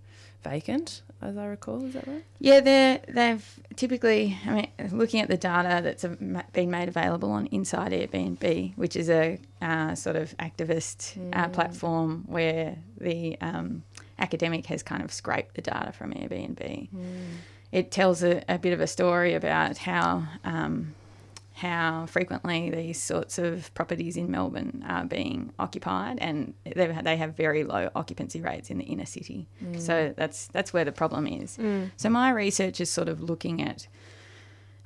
[0.42, 1.84] vacant, as I recall.
[1.84, 2.24] Is that right?
[2.38, 4.36] Yeah, they're they've typically.
[4.46, 6.04] I mean, looking at the data that's
[6.52, 12.24] been made available on Inside Airbnb, which is a uh, sort of activist uh, platform
[12.26, 13.82] where the um,
[14.18, 16.88] academic has kind of scraped the data from Airbnb.
[17.72, 20.24] It tells a, a bit of a story about how.
[20.44, 20.94] Um,
[21.64, 27.34] how frequently these sorts of properties in Melbourne are being occupied, and they they have
[27.34, 29.48] very low occupancy rates in the inner city.
[29.78, 31.56] So that's that's where the problem is.
[31.96, 33.88] So my research is sort of looking at,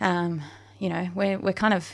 [0.01, 0.43] um,
[0.79, 1.91] you know, we're we're kind of,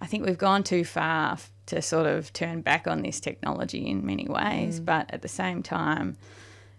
[0.00, 4.06] I think we've gone too far to sort of turn back on this technology in
[4.06, 6.16] many ways, but at the same time.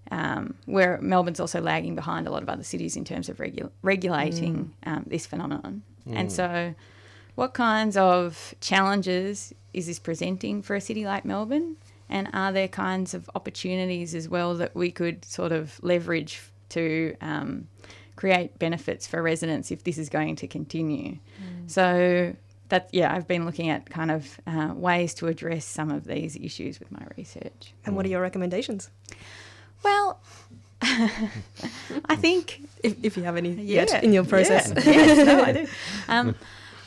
[0.10, 3.72] Um, where Melbourne's also lagging behind a lot of other cities in terms of regu-
[3.82, 5.84] regulating um, this phenomenon.
[6.20, 6.76] And so,
[7.36, 11.78] what kinds of challenges is this presenting for a city like Melbourne?
[12.10, 17.16] And are there kinds of opportunities as well that we could sort of leverage to
[17.22, 17.68] um,
[18.18, 21.18] create benefits for residents if this is going to continue?
[21.68, 22.36] So,
[22.68, 26.36] that, yeah, I've been looking at kind of uh, ways to address some of these
[26.36, 27.74] issues with my research.
[27.86, 28.90] And what are your recommendations?
[29.84, 30.20] Well,
[30.82, 34.74] I think If, if you have any yeah, yet in your process.
[34.76, 34.92] Yeah.
[34.92, 35.68] yes, no, I do.
[36.10, 36.36] Um,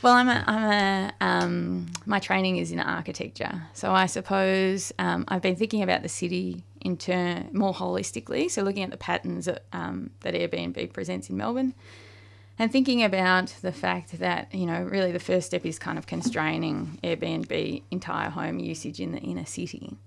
[0.05, 5.25] well, I'm a, I'm a um, my training is in architecture, so I suppose um,
[5.27, 8.51] I've been thinking about the city in turn more holistically.
[8.51, 11.73] So looking at the patterns that, um, that Airbnb presents in Melbourne,
[12.59, 16.05] and thinking about the fact that you know really the first step is kind of
[16.05, 19.97] constraining Airbnb entire home usage in the inner city.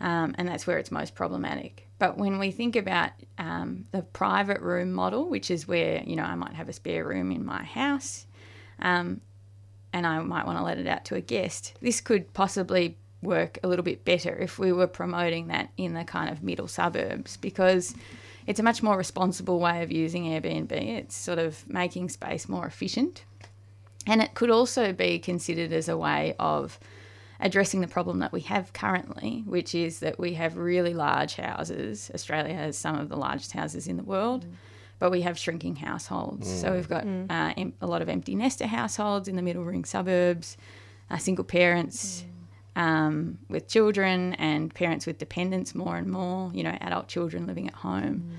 [0.00, 1.86] Um, and that's where it's most problematic.
[2.00, 6.24] But when we think about um, the private room model, which is where you know
[6.24, 8.26] I might have a spare room in my house,
[8.82, 9.20] um,
[9.92, 13.58] and I might want to let it out to a guest, this could possibly work
[13.62, 17.36] a little bit better if we were promoting that in the kind of middle suburbs
[17.36, 17.94] because
[18.46, 20.72] it's a much more responsible way of using Airbnb.
[20.72, 23.24] It's sort of making space more efficient.
[24.06, 26.78] And it could also be considered as a way of
[27.38, 32.10] addressing the problem that we have currently, which is that we have really large houses.
[32.14, 34.46] Australia has some of the largest houses in the world,
[35.00, 36.46] but we have shrinking households.
[36.60, 39.84] So we've got uh, em- a lot of empty nester households in the middle ring
[39.84, 40.56] suburbs,
[41.10, 42.24] uh, single parents.
[42.76, 47.66] Um, with children and parents with dependents more and more, you know, adult children living
[47.66, 48.30] at home.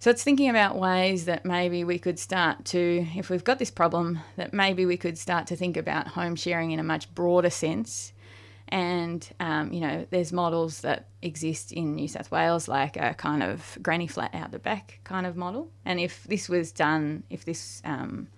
[0.00, 3.70] So it's thinking about ways that maybe we could start to, if we've got this
[3.70, 7.50] problem, that maybe we could start to think about home sharing in a much broader
[7.50, 8.11] sense.
[8.72, 13.42] And, um, you know, there's models that exist in New South Wales, like a kind
[13.42, 15.70] of granny flat out the back kind of model.
[15.84, 18.28] And if this was done, if this um,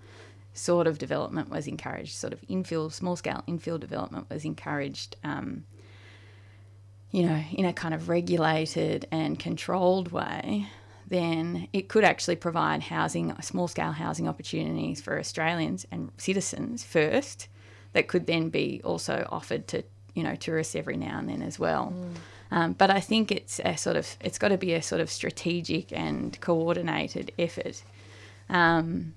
[0.53, 5.63] sort of development was encouraged, sort of infill, small scale infill development was encouraged, um,
[7.11, 10.67] you know, in a kind of regulated and controlled way,
[11.07, 17.47] then it could actually provide housing, small scale housing opportunities for Australians and citizens first,
[17.93, 19.81] that could then be also offered to
[20.15, 21.93] you know tourists every now and then as well.
[22.51, 25.11] Um, but I think it's a sort of it's got to be a sort of
[25.11, 27.83] strategic and coordinated effort.
[28.49, 29.13] Um,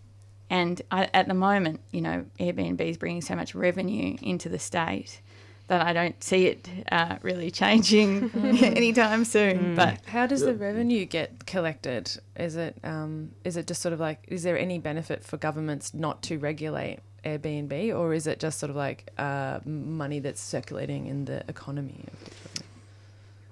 [0.50, 4.58] and I, at the moment, you know, Airbnb is bringing so much revenue into the
[4.58, 5.20] state
[5.68, 9.74] that I don't see it uh, really changing anytime soon.
[9.76, 12.10] But How does the revenue get collected?
[12.36, 15.92] Is it um, is it just sort of like is there any benefit for governments
[15.92, 21.06] not to regulate Airbnb, or is it just sort of like uh, money that's circulating
[21.06, 22.04] in the economy?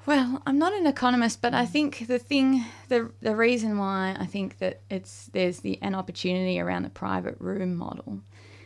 [0.07, 4.27] Well, I'm not an economist, but I think the thing, the the reason why I
[4.27, 8.21] think that it's there's the an opportunity around the private room model,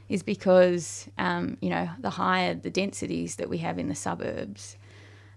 [0.08, 4.76] is because um, you know the higher the densities that we have in the suburbs,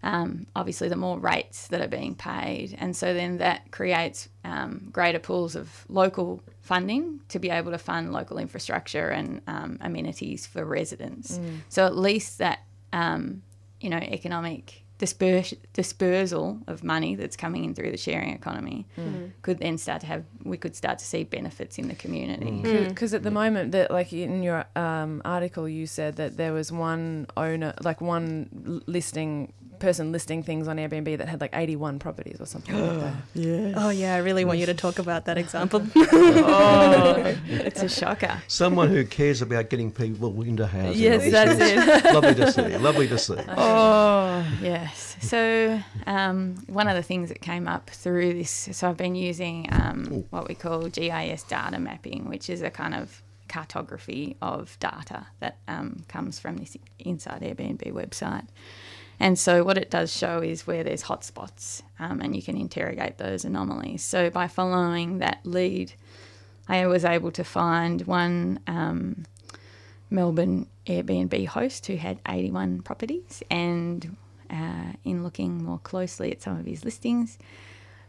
[0.04, 4.90] um, obviously the more rates that are being paid, and so then that creates um,
[4.92, 10.46] greater pools of local funding to be able to fund local infrastructure and um, amenities
[10.46, 11.40] for residents.
[11.70, 12.60] So at least that
[12.92, 13.42] um,
[13.82, 18.86] you know economic disperse, dispersal of money that's coming in through the sharing economy
[19.42, 22.62] could then start to have we could start to see benefits in the community.
[22.90, 26.72] Because at the moment, that like in your um, article, you said that there was
[26.72, 29.52] one owner, like one l- listing
[29.84, 33.74] person listing things on Airbnb that had like eighty one properties or something like that.
[33.76, 35.86] Oh yeah, I really want you to talk about that example.
[35.96, 38.42] Oh, it's a shocker.
[38.48, 41.02] Someone who cares about getting people into housing.
[41.02, 41.52] Yes, that's
[42.14, 42.14] obviously.
[42.14, 42.78] lovely to see.
[42.78, 43.36] Lovely to see.
[43.58, 45.18] Oh, yes.
[45.22, 49.68] So, um, one of the things that came up through this, so I've been using
[49.72, 55.28] um, what we call GIS data mapping, which is a kind of cartography of data
[55.40, 58.48] that um, comes from this Inside Airbnb website.
[59.20, 63.18] And so, what it does show is where there's hotspots, um, and you can interrogate
[63.18, 64.04] those anomalies.
[64.04, 65.94] So, by following that lead,
[66.68, 69.26] I was able to find one um,
[70.10, 73.44] Melbourne Airbnb host who had 81 properties.
[73.50, 74.16] And
[74.50, 77.38] uh, in looking more closely at some of his listings,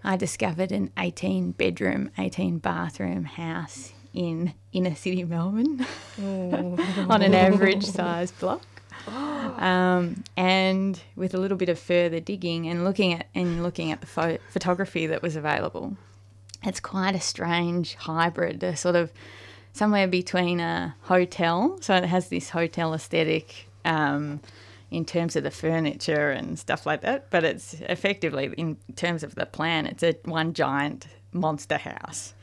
[0.05, 5.85] I discovered an 18 bedroom, 18 bathroom house in inner city Melbourne
[6.19, 8.74] on an average size block.
[9.55, 14.01] Um, and with a little bit of further digging and looking at and looking at
[14.01, 15.97] the pho- photography that was available,
[16.65, 19.13] it's quite a strange hybrid, a sort of
[19.73, 24.41] somewhere between a hotel, so it has this hotel aesthetic um,
[24.91, 29.35] in terms of the furniture and stuff like that, but it's effectively in terms of
[29.35, 32.35] the plan, it's a one giant monster house.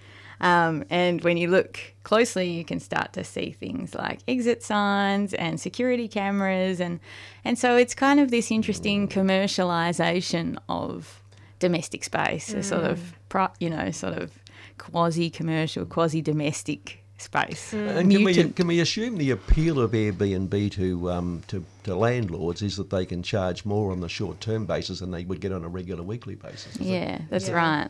[0.41, 5.33] Um, and when you look closely, you can start to see things like exit signs
[5.35, 6.99] and security cameras, and
[7.45, 11.21] and so it's kind of this interesting commercialization of
[11.59, 14.31] domestic space, a sort of pro- you know sort of
[14.79, 17.71] quasi commercial, quasi domestic space.
[17.73, 22.63] And can we, can we assume the appeal of Airbnb to, um, to to landlords
[22.63, 25.51] is that they can charge more on the short term basis than they would get
[25.51, 26.75] on a regular weekly basis?
[26.75, 26.85] is it?
[26.85, 27.53] Yeah, that's Yeah.
[27.53, 27.89] right.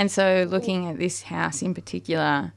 [0.00, 2.54] And so, looking at this house in particular,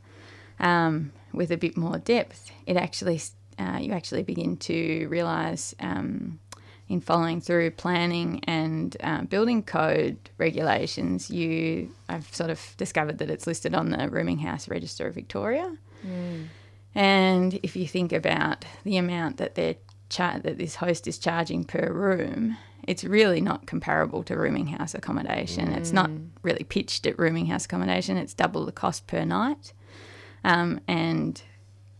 [0.61, 3.19] um, with a bit more depth, it actually
[3.59, 6.39] uh, you actually begin to realise um,
[6.87, 13.29] in following through planning and uh, building code regulations, you I've sort of discovered that
[13.29, 15.75] it's listed on the Rooming House Register of Victoria.
[16.95, 19.75] And if you think about the amount that they're
[20.09, 22.55] char- that this host is charging per room,
[22.87, 25.71] it's really not comparable to rooming house accommodation.
[25.73, 26.09] It's not
[26.41, 28.17] really pitched at rooming house accommodation.
[28.17, 29.73] It's double the cost per night,
[30.43, 31.41] um, and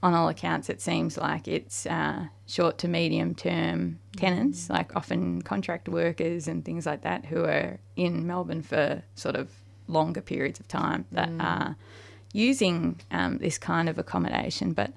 [0.04, 5.42] on all accounts, it seems like it's uh, short to medium term tenants, like often
[5.42, 9.50] contract workers and things like that, who are in Melbourne for sort of
[9.88, 11.78] longer periods of time that are
[12.34, 14.74] using um, this kind of accommodation.
[14.74, 14.92] But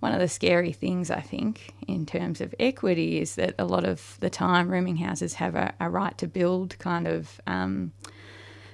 [0.00, 3.84] one of the scary things, I think, in terms of equity, is that a lot
[3.84, 7.92] of the time rooming houses have a, a right to build kind of um,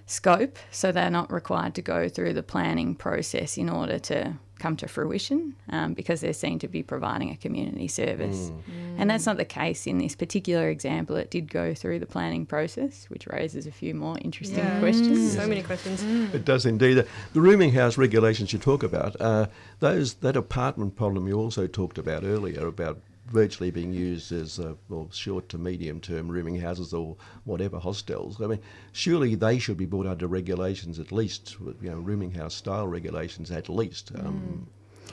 [0.07, 4.77] scope, so they're not required to go through the planning process in order to come
[4.77, 8.50] to fruition um, because they're seen to be providing a community service.
[8.96, 11.16] And that's not the case in this particular example.
[11.16, 14.81] It did go through the planning process, which raises a few more interesting Yeah.
[14.81, 15.35] questions.
[15.35, 16.03] So many questions.
[16.35, 17.05] It does indeed.
[17.35, 19.46] The rooming house regulations you talk about, uh,
[19.81, 22.96] those that apartment problem you also talked about earlier about
[23.27, 28.41] virtually being used as uh, well, short to medium term rooming houses or whatever hostels.
[28.41, 28.61] I mean,
[28.93, 33.51] surely they should be brought under regulations at least, you know, rooming house style regulations
[33.51, 34.13] at least.
[34.19, 34.67] Um,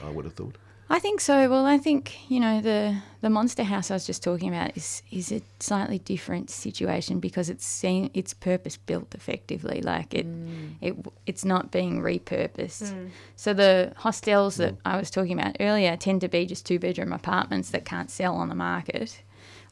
[0.04, 0.58] I would have thought.
[0.92, 1.50] I think so.
[1.50, 5.02] Well, I think you know the the monster house I was just talking about is
[5.10, 9.82] is a slightly different situation because it's seen it's purpose built effectively.
[9.82, 10.74] Like it mm.
[10.82, 12.92] it it's not being repurposed.
[12.92, 13.10] Mm.
[13.38, 17.14] So the hostels that I was talking about earlier tend to be just two bedroom
[17.14, 19.22] apartments that can't sell on the market.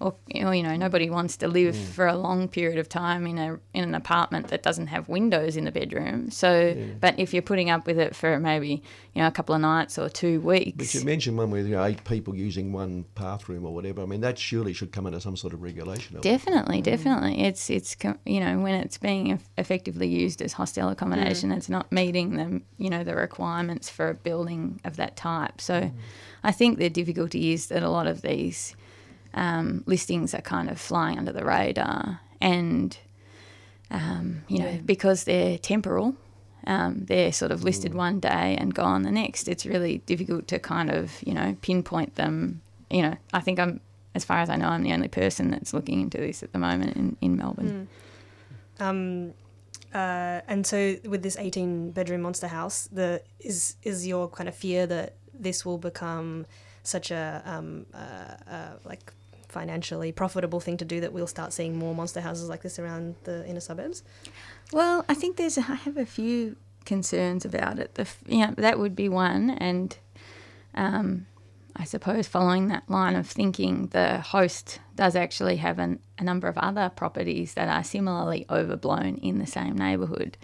[0.02, 1.86] Or, or you know nobody wants to live mm.
[1.88, 5.58] for a long period of time in a in an apartment that doesn't have windows
[5.58, 6.32] in the bedroom.
[6.32, 8.82] So, but if you're putting up with it for maybe
[9.14, 11.76] you know a couple of nights or two weeks, But you mentioned one with you
[11.76, 14.02] know, eight people using one bathroom or whatever.
[14.02, 16.16] I mean, that surely should come under some sort of regulation.
[16.16, 16.24] element.
[16.24, 16.84] Definitely, mm.
[16.84, 17.42] definitely.
[17.42, 21.58] It's it's you know when it's being effectively used as hostel accommodation, mm.
[21.58, 25.60] it's not meeting the you know the requirements for a building of that type.
[25.60, 25.92] So,
[26.44, 28.76] I think the difficulty is that a lot of these
[29.34, 32.98] um, listings are kind of flying under the radar, and
[33.92, 36.16] um, you know because they're temporal.
[36.68, 39.48] Um, they're sort of listed one day and gone the next.
[39.48, 42.62] It's really difficult to kind of, you know, pinpoint them.
[42.92, 43.80] You know, I think I'm,
[44.14, 46.60] as far as I know, I'm the only person that's looking into this at the
[46.60, 47.88] moment in, in Melbourne.
[48.80, 49.34] Um,
[49.94, 54.56] uh, and so with this 18 bedroom monster house, the is is your kind of
[54.56, 56.46] fear that this will become
[56.84, 57.98] such a um, uh,
[58.50, 59.14] uh, like
[59.50, 63.16] financially profitable thing to do that we'll start seeing more monster houses like this around
[63.24, 64.04] the inner suburbs?
[64.72, 67.96] Well, I think there's, I have a few concerns about it.
[67.96, 69.98] The, f- you know, that would be one, and
[70.76, 71.26] um,
[71.76, 76.48] I suppose following that line of thinking, the host does actually have an, a number
[76.48, 80.38] of other properties that are similarly overblown in the same neighbourhood.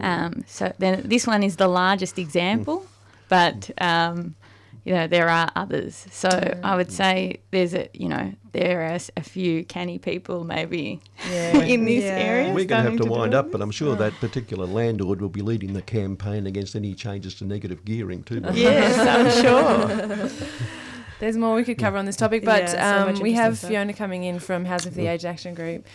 [0.00, 2.86] Um, so then this one is the largest example,
[3.28, 4.36] but um,
[4.84, 6.06] you know there are others.
[6.10, 6.28] So
[6.62, 11.84] I would say there's a you know there are a few canny people maybe in
[11.84, 12.16] this Yeah.
[12.18, 12.54] area.
[12.54, 15.28] We're going to have starting to wind up, but I'm sure that particular landlord will
[15.28, 18.42] be leading the campaign against any changes to negative gearing too.
[18.52, 20.30] Yes, I'm sure.
[21.20, 23.70] There's more we could cover on this topic, but Yeah, so um, we have stuff.
[23.70, 25.86] Fiona coming in from Housing for the Aged Action Group.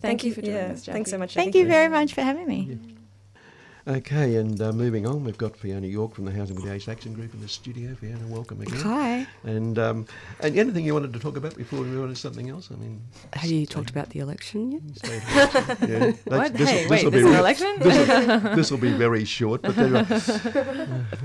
[0.00, 0.94] Thank, you for doing yeah, this, Jackie.
[0.94, 1.34] Thanks so much.
[1.34, 2.78] Thank you very much for having me.
[3.88, 6.90] Okay, and uh, moving on, we've got Fiona York from the Housing with the Age
[6.90, 7.94] Action Group in the studio.
[7.94, 8.80] Fiona, welcome again.
[8.80, 9.26] Hi.
[9.44, 10.04] And um,
[10.40, 12.68] and anything you wanted to talk about before we move on to something else?
[12.70, 13.00] I mean,
[13.32, 14.82] Have you talked about the election yet?
[15.88, 16.52] yeah, What?
[16.52, 17.76] this'll- Hey, this'll wait, be there's an re- election?
[17.78, 20.04] This'll, this'll be very short, but there are,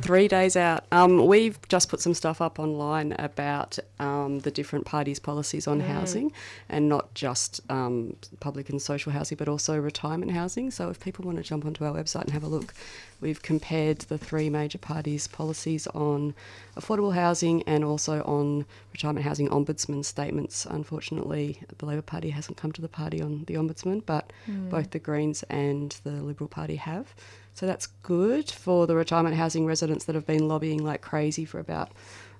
[0.01, 0.86] Three days out.
[0.93, 5.82] Um, we've just put some stuff up online about um, the different parties' policies on
[5.82, 6.32] housing,
[6.70, 10.72] and not just um, public and social housing, but also retirement housing.
[10.72, 12.74] So if people want to jump onto our website and have a look,
[13.22, 16.34] we've compared the three major parties' policies on
[16.78, 20.66] affordable housing and also on retirement housing ombudsman statements.
[20.66, 24.32] Unfortunately, the Labor Party hasn't come to the party on the ombudsman, but
[24.70, 27.14] both the Greens and the Liberal Party have.
[27.56, 31.60] So that's good for the retirement housing residents that have been lobbying like crazy for
[31.60, 31.91] about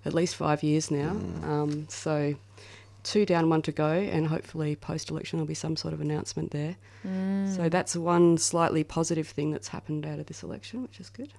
[0.06, 1.12] at least five years now.
[1.44, 2.36] Um, so
[3.04, 6.52] two down, one to go, and hopefully post election there'll be some sort of announcement
[6.52, 6.76] there.
[7.56, 11.34] So that's one slightly positive thing that's happened out of this election, which is good.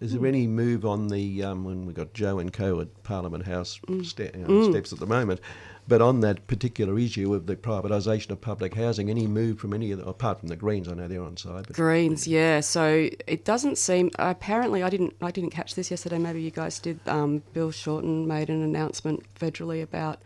[0.00, 3.46] is there any move on the um, when we got Joe and Co at Parliament
[3.46, 4.04] House Mm.
[4.04, 5.40] ste- you know, steps at the moment,
[5.88, 9.90] but on that particular issue of the privatisation of public housing, any move from any
[9.90, 10.86] of the, apart from the Greens?
[10.86, 12.60] I know they're on side, but Greens, yeah.
[12.60, 14.10] So it doesn't seem.
[14.18, 15.14] Apparently, I didn't.
[15.22, 16.18] I didn't catch this yesterday.
[16.18, 17.00] Maybe you guys did.
[17.08, 20.20] Um, Bill Shorten made an announcement federally about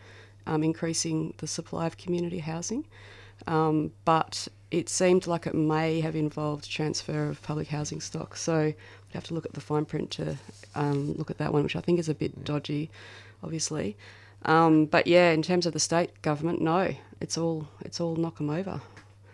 [0.47, 2.85] um, increasing the supply of community housing,
[3.47, 8.35] um, but it seemed like it may have involved transfer of public housing stock.
[8.35, 10.37] So we'd have to look at the fine print to
[10.75, 12.89] um, look at that one, which I think is a bit dodgy,
[13.43, 13.95] obviously.
[14.43, 18.39] Um, but yeah, in terms of the state government, no, it's all it's all knock
[18.39, 18.81] 'em over,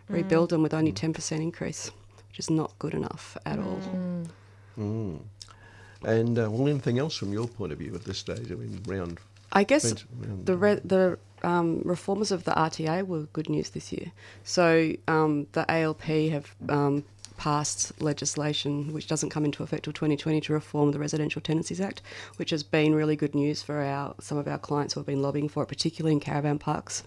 [0.07, 1.91] rebuild them with only ten percent increase,
[2.29, 3.79] which is not good enough at all.
[4.79, 5.19] Mm.
[6.03, 8.51] And uh, well, anything else from your point of view at this stage?
[8.51, 9.19] I mean, round.
[9.51, 10.05] I guess Fence-
[10.45, 14.11] the re- the um, reformers of the RTA were good news this year.
[14.43, 17.03] So um, the ALP have um,
[17.37, 22.03] passed legislation which doesn't come into effect till 2020 to reform the Residential Tenancies Act,
[22.35, 25.23] which has been really good news for our some of our clients who have been
[25.23, 27.03] lobbying for it, particularly in caravan parks,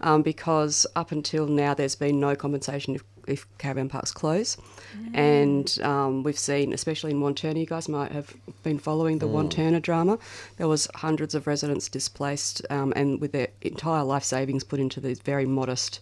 [0.00, 4.56] um, because up until now there's been no compensation if, if caravan parks close,
[5.14, 9.80] and um, we've seen, especially in Wantirna, you guys might have been following the Wantirna
[9.80, 10.18] drama.
[10.56, 15.00] There was hundreds of residents displaced, um, and with their entire life savings put into
[15.00, 16.00] these very modest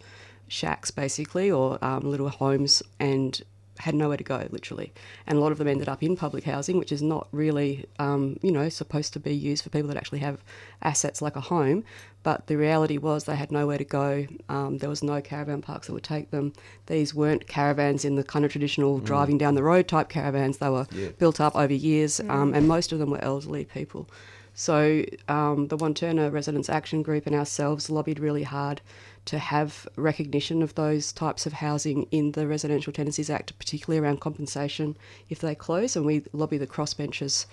[0.48, 3.40] shacks, basically, or um, little homes, and
[3.78, 4.92] had nowhere to go, literally.
[5.26, 8.38] And a lot of them ended up in public housing, which is not really, um,
[8.42, 10.42] you know, supposed to be used for people that actually have
[10.82, 11.82] assets like a home.
[12.22, 14.26] But the reality was they had nowhere to go.
[14.48, 16.52] Um, there was no caravan parks that would take them.
[16.86, 20.58] These weren't caravans in the kind of traditional driving down the road type caravans.
[20.58, 21.08] They were Yeah.
[21.18, 24.08] built up over years, um, and most of them were elderly people.
[24.54, 28.82] So um, the Wantirna Residents Action Group and ourselves lobbied really hard
[29.24, 34.20] to have recognition of those types of housing in the Residential Tenancies Act, particularly around
[34.20, 34.96] compensation
[35.30, 37.46] if they close, and we lobby the crossbenchers.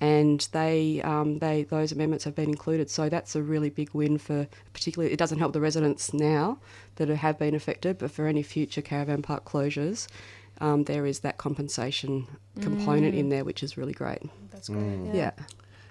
[0.00, 2.90] And they, um, they, those amendments have been included.
[2.90, 6.58] So that's a really big win for, particularly, it doesn't help the residents now
[6.96, 10.06] that have been affected, but for any future caravan park closures,
[10.60, 12.26] um, there is that compensation
[12.60, 14.22] component in there, which is really great.
[14.50, 15.14] That's great.
[15.14, 15.32] Yeah.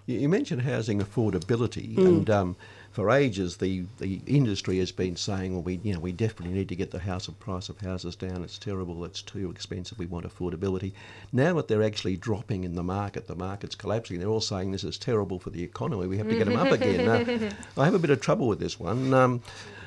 [0.05, 2.05] You, you mentioned housing affordability, Mm.
[2.07, 2.55] and um,
[2.95, 6.69] for ages the, the industry has been saying, well, we you know we definitely need
[6.69, 8.41] to get the house of price of houses down.
[8.41, 9.03] It's terrible.
[9.03, 9.99] It's too expensive.
[9.99, 10.93] We want affordability.
[11.33, 14.19] Now that they're actually dropping in the market, the market's collapsing.
[14.19, 16.07] They're all saying this is terrible for the economy.
[16.07, 17.09] We have to get them up again.
[17.09, 19.13] Uh, I have a bit of trouble with this one.
[19.13, 19.41] Um,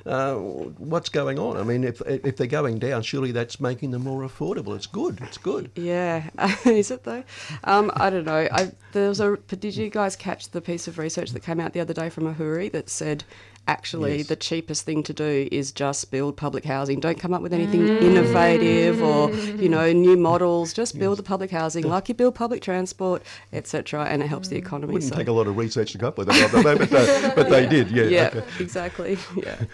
[0.06, 1.56] uh, what's going on?
[1.56, 4.74] I mean, if if they're going down, surely that's making them more affordable.
[4.76, 5.18] It's good.
[5.22, 5.70] It's good.
[5.74, 6.30] Yeah,
[6.64, 7.24] is it though?
[7.64, 8.48] Um, I don't know.
[8.50, 9.36] I, there was a.
[9.48, 12.32] Did you guys catch the piece of research that came out the other day from
[12.34, 13.24] AHURI that said
[13.68, 14.26] actually Yes.
[14.26, 16.98] the cheapest thing to do is just build public housing.
[16.98, 18.02] Don't come up with anything mm.
[18.02, 20.72] innovative or you know new models.
[20.72, 24.06] Just build the public housing like you build public transport, etc.
[24.06, 24.64] And it helps the mm.
[24.66, 24.94] economy.
[24.94, 25.16] Wouldn't so.
[25.16, 27.90] take a lot of research to come up with that, but, they, but they did.
[27.90, 28.04] Yeah.
[28.04, 28.44] yeah, okay.
[28.60, 29.18] exactly.
[29.36, 29.56] Yeah.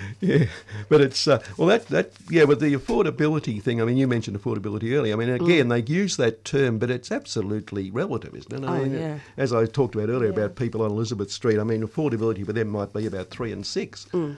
[0.20, 0.46] Yeah,
[0.88, 3.80] but it's uh, well that that yeah with the affordability thing.
[3.82, 5.12] I mean, you mentioned affordability earlier.
[5.12, 8.66] I mean, again, they use that term, but it's absolutely relative, isn't it?
[8.66, 8.80] I Mm.
[8.80, 9.18] Oh, mean, yeah.
[9.36, 10.34] As I talked about earlier Yeah.
[10.36, 11.58] about people on Elizabeth Street.
[11.58, 14.06] I mean, affordability for them might be about three and six.
[14.12, 14.36] Mm.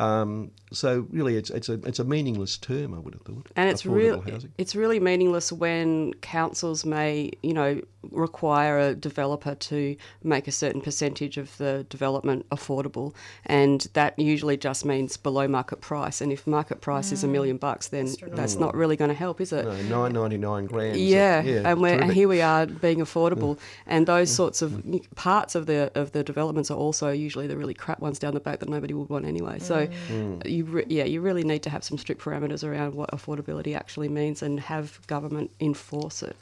[0.00, 2.94] Um, so really, it's it's a it's a meaningless term.
[2.94, 3.48] I would have thought.
[3.54, 7.80] And it's affordable really it's really meaningless when councils may, you know,
[8.10, 14.56] require a developer to make a certain percentage of the development affordable, and that usually
[14.56, 16.22] just means below market price.
[16.22, 19.40] And if market price is a million bucks, then that's not really going to help,
[19.40, 19.66] is it?
[19.66, 20.96] No, nine ninety nine grand.
[20.96, 24.82] Yeah, and we're, and here we are being affordable, and those sorts of
[25.16, 28.40] parts of the of the developments are also usually the really crap ones down the
[28.40, 29.58] back that nobody would want anyway.
[29.58, 30.48] So Mm.
[30.48, 34.08] you re- yeah, you really need to have some strict parameters around what affordability actually
[34.08, 36.36] means and have government enforce it.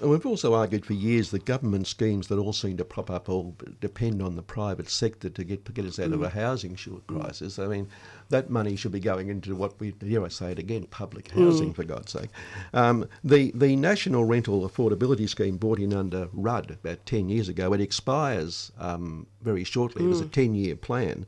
[0.00, 3.28] And we've also argued for years that government schemes that all seem to prop up
[3.28, 6.32] all depend on the private sector to get to get us out of a mm.
[6.32, 7.20] housing short mm.
[7.20, 7.58] crisis.
[7.58, 7.86] I mean,
[8.30, 11.74] that money should be going into what we, here I say it again, public housing,
[11.74, 12.30] for God's sake.
[12.72, 17.74] Um, the, the National Rental Affordability Scheme brought in under Rudd about 10 years ago,
[17.74, 20.04] it expires um, very shortly.
[20.04, 21.26] It was a 10 year plan,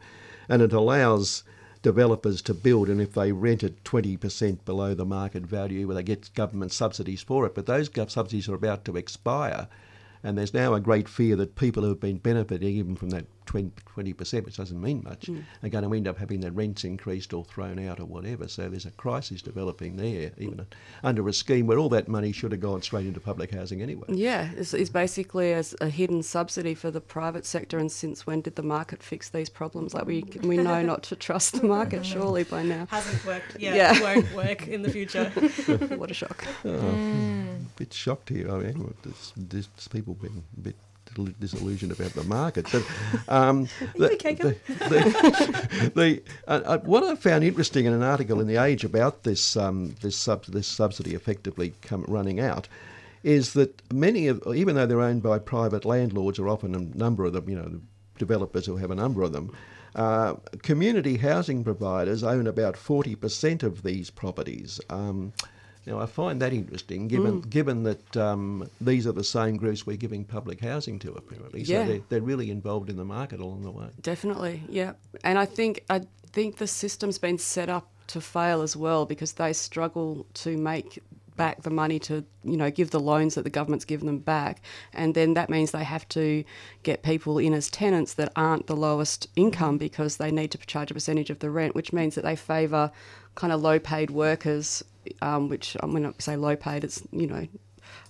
[0.49, 1.43] and it allows
[1.83, 6.03] developers to build, and if they rent it 20% below the market value, well, they
[6.03, 7.55] get government subsidies for it.
[7.55, 9.69] But those subsidies are about to expire,
[10.23, 13.27] and there's now a great fear that people who have been benefiting even from that
[13.53, 15.41] 20, percent which doesn't mean much, hmm.
[15.63, 18.49] are going to end up having their rents increased or thrown out or whatever.
[18.49, 20.67] So there's a crisis developing there, even
[21.03, 24.07] under a scheme where all that money should have gone straight into public housing anyway.
[24.09, 27.79] Yeah, it's, it's basically as a hidden subsidy for the private sector.
[27.79, 29.95] And since when did the market fix these problems?
[29.95, 32.87] Like we we know not to trust the market, surely by now.
[32.91, 33.57] Hasn't worked.
[33.63, 34.01] Yeah, Yeah.
[34.01, 35.31] won't work in the future.
[35.97, 36.45] What a shock!
[36.65, 38.51] a bit shocked here.
[38.51, 40.92] I mean, there's, there's people been a bit dil-
[41.39, 42.67] disillusioned about the market.
[42.71, 42.85] But
[43.29, 44.57] um, the, the,
[44.89, 49.23] the, the, uh, uh, what I found interesting in an article in the Age about
[49.23, 52.69] this um, this sub, this subsidy effectively come, running out.
[53.23, 57.25] Is that many of, even though they're owned by private landlords, or often a number
[57.25, 57.81] of them, you know,
[58.19, 59.55] developers who have a number of them,
[59.95, 64.81] uh, community housing providers own about 40% of these properties.
[64.91, 65.33] Um,
[65.85, 69.97] now, I find that interesting, given given that um, these are the same groups we're
[69.97, 71.65] giving public housing to, apparently.
[71.65, 71.85] So Yeah.
[71.85, 73.89] they're, they're really involved in the market along the way.
[74.01, 74.93] Definitely, yeah.
[75.25, 76.03] And I think I
[76.33, 81.03] think the system's been set up to fail as well because they struggle to make
[81.35, 84.61] back the money to you know give the loans that the government's given them back
[84.93, 86.45] and then that means they have to
[86.83, 90.91] get people in as tenants that aren't the lowest income because they need to charge
[90.91, 92.93] a percentage of the rent which means that they favour
[93.35, 94.85] kind of low paid workers
[95.21, 97.47] um, which I'm going to say low paid it's you know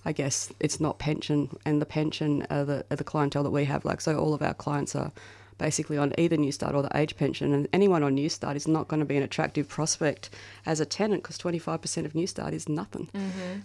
[0.05, 3.65] I guess it's not pension, and the pension are the, are the clientele that we
[3.65, 3.85] have.
[3.85, 5.11] Like, so all of our clients are
[5.57, 8.99] basically on either Newstart or the age pension, and anyone on Newstart is not going
[8.99, 10.29] to be an attractive prospect
[10.65, 13.09] as a tenant because 25% of Newstart is nothing.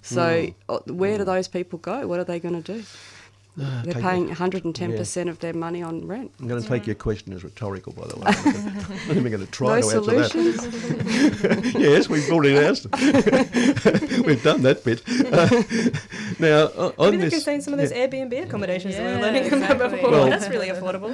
[0.03, 2.07] So, uh, where do those people go?
[2.07, 2.85] What are they going to do?
[3.57, 6.31] They're take paying 110% of their money on rent.
[6.39, 8.27] I'm going to take your question as rhetorical, by the way.
[8.29, 10.31] I'm not even going to try No to answer that.
[10.31, 11.75] solutions.
[11.75, 12.85] yes, we've already asked.
[14.27, 15.03] we've done that bit.
[15.09, 15.49] Uh,
[16.39, 19.07] now, o- on Maybe they this, could stay some of those Airbnb accommodations that we
[19.13, 20.11] were Yeah, learning about before.
[20.11, 21.11] Well- That's really affordable.
[21.11, 21.13] I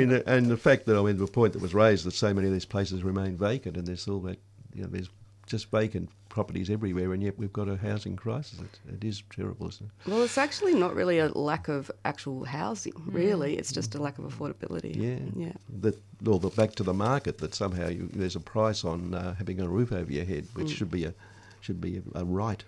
[0.00, 2.34] mean, uh, and the fact that I mean, the point that was raised that so
[2.34, 4.38] many of these places remain vacant, and there's all that,
[4.74, 5.08] you know, there's
[5.46, 8.58] just vacant properties everywhere, and yet we've got a housing crisis.
[8.58, 10.10] It, it is terrible, isn't it?
[10.10, 13.56] Well, it's actually not really a lack of actual housing, really.
[13.56, 14.96] It's just a lack of affordability.
[14.96, 15.44] Yeah.
[15.46, 15.52] Yeah.
[15.80, 19.34] That, or the, back to the market that somehow you, there's a price on uh,
[19.36, 21.14] having a roof over your head, which should be a
[21.60, 22.64] should be a, a right.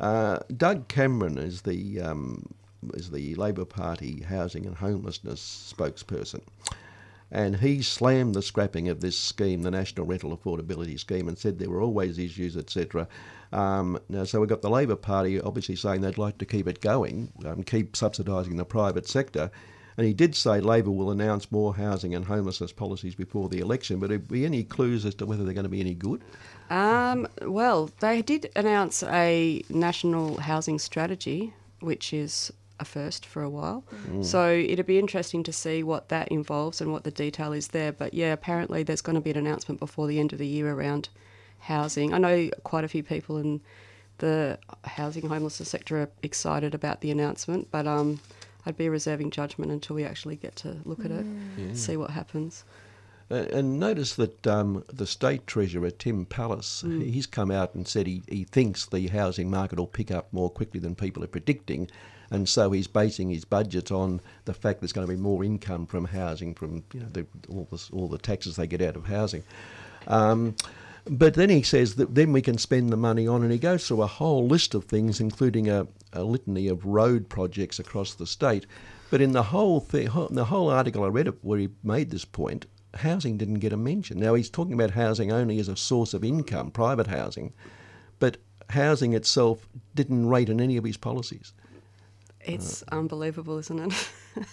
[0.00, 2.48] Uh, Doug Cameron is the um,
[2.94, 6.40] is the Labor Party housing and homelessness spokesperson,
[7.36, 11.58] and he slammed the scrapping of this scheme, the National Rental Affordability Scheme, and said
[11.58, 13.06] there were always issues, etc.
[13.52, 16.80] Um, now, so we've got the Labor Party obviously saying they'd like to keep it
[16.80, 19.50] going, um, keep subsidising the private sector.
[19.98, 23.98] And he did say Labor will announce more housing and homelessness policies before the election,
[23.98, 26.22] but have be any clues as to whether they're going to be any good?
[26.70, 33.50] Um, well, they did announce a national housing strategy, which is a first for a
[33.50, 33.84] while.
[34.22, 37.92] So it'd be interesting to see what that involves and what the detail is there.
[37.92, 40.72] But yeah, apparently there's going to be an announcement before the end of the year
[40.72, 41.08] around
[41.60, 42.12] housing.
[42.14, 43.60] I know quite a few people in
[44.18, 48.20] the housing homelessness sector are excited about the announcement, but um,
[48.64, 51.26] I'd be reserving judgment until we actually get to look at it,
[51.76, 52.64] see what happens.
[53.28, 58.22] And notice that um, the state treasurer Tim Pallas, he's come out and said he,
[58.28, 61.90] he thinks the housing market will pick up more quickly than people are predicting,
[62.30, 65.86] and so he's basing his budget on the fact there's going to be more income
[65.86, 69.06] from housing, from you know the, all the all the taxes they get out of
[69.06, 69.42] housing.
[70.06, 70.56] Um,
[71.08, 73.86] but then he says that then we can spend the money on, and he goes
[73.86, 78.26] through a whole list of things, including a, a litany of road projects across the
[78.26, 78.66] state.
[79.08, 82.66] But in the whole thing, the whole article I read where he made this point,
[82.94, 84.18] housing didn't get a mention.
[84.18, 87.52] Now he's talking about housing only as a source of income, private housing,
[88.18, 88.38] but
[88.70, 91.52] housing itself didn't rate in any of his policies.
[92.46, 94.08] It's unbelievable, isn't it?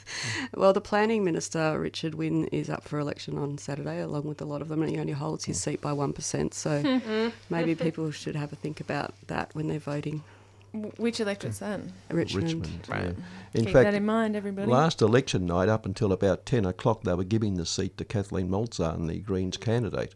[0.55, 4.45] well, the planning minister, Richard Wynne, is up for election on Saturday, along with a
[4.45, 6.53] lot of them, and he only holds his seat by 1%.
[6.53, 10.23] So maybe people should have a think about that when they're voting.
[10.97, 11.81] Which electorate's that?
[12.09, 12.45] Richmond.
[12.45, 12.79] Richmond.
[12.89, 13.03] Right.
[13.05, 13.11] Yeah.
[13.53, 14.71] In Keep fact, that in mind, everybody.
[14.71, 18.49] last election night, up until about 10 o'clock, they were giving the seat to Kathleen
[18.49, 20.15] Maltzahn, the Greens candidate.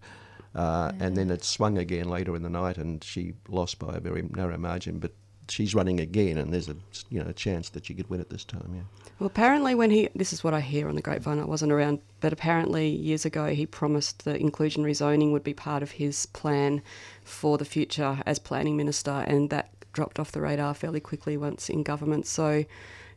[0.56, 4.00] Uh, And then it swung again later in the night, and she lost by a
[4.00, 4.98] very narrow margin.
[4.98, 5.14] But
[5.50, 6.76] she's running again, and there's a
[7.10, 8.72] you know a chance that she could win it this time.
[8.74, 8.82] Yeah.
[9.20, 11.40] Well, apparently, when he this is what I hear on the grapevine.
[11.40, 15.84] I wasn't around, but apparently years ago he promised that inclusionary zoning would be part
[15.84, 16.82] of his plan
[17.24, 21.70] for the future as planning minister, and that dropped off the radar fairly quickly once
[21.70, 22.28] in government.
[22.28, 22.66] So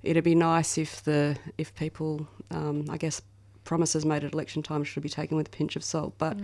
[0.02, 3.22] it'd be nice if the if people, um, I guess.
[3.62, 6.36] Promises made at election time should be taken with a pinch of salt, but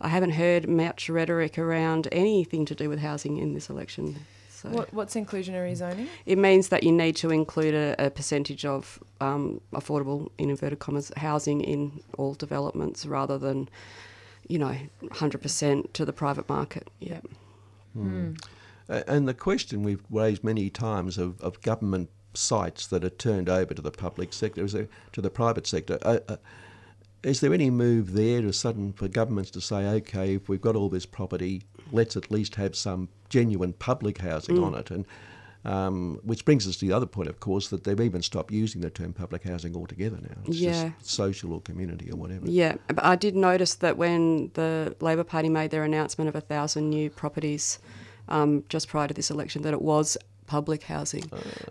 [0.00, 4.20] I haven't heard much rhetoric around anything to do with housing in this election.
[4.62, 6.08] So What, what's inclusionary zoning?
[6.26, 10.78] it means that you need to include a, a percentage of um, affordable, in inverted
[10.80, 13.68] commas, housing in all developments rather than,
[14.48, 16.88] you know, 100% to the private market.
[16.98, 17.20] Yeah.
[17.94, 18.32] Hmm.
[18.88, 23.48] A- And the question we've raised many times of, of government sites that are turned
[23.48, 25.98] over to the public sector, is there, to the private sector.
[26.02, 26.36] Uh, uh,
[27.22, 30.76] is there any move there to sudden for governments to say, okay, if we've got
[30.76, 34.90] all this property, let's at least have some genuine public housing on it?
[34.90, 35.06] And
[35.64, 38.80] um, which brings us to the other point, of course, that they've even stopped using
[38.80, 40.36] the term public housing altogether now.
[40.46, 40.90] It's Yeah.
[40.98, 42.50] just social or community or whatever.
[42.50, 46.40] Yeah, but I did notice that when the Labor Party made their announcement of a
[46.40, 47.78] thousand new properties
[48.28, 50.16] um, just prior to this election, that it was
[50.50, 51.22] public housing,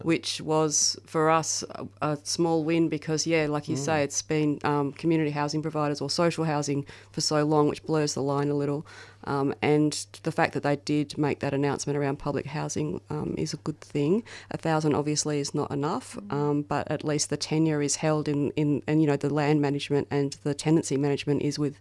[0.03, 4.57] which was for us a, a small win because, yeah, like you say, it's been
[4.63, 8.53] um, community housing providers or social housing for so long, which blurs the line a
[8.53, 8.85] little.
[9.25, 9.91] Um, and
[10.23, 13.81] the fact that they did make that announcement around public housing um, is a good
[13.81, 14.23] thing.
[14.49, 18.51] A thousand obviously is not enough, um, but at least the tenure is held in,
[18.51, 21.75] in and you know the land management and the tenancy management is with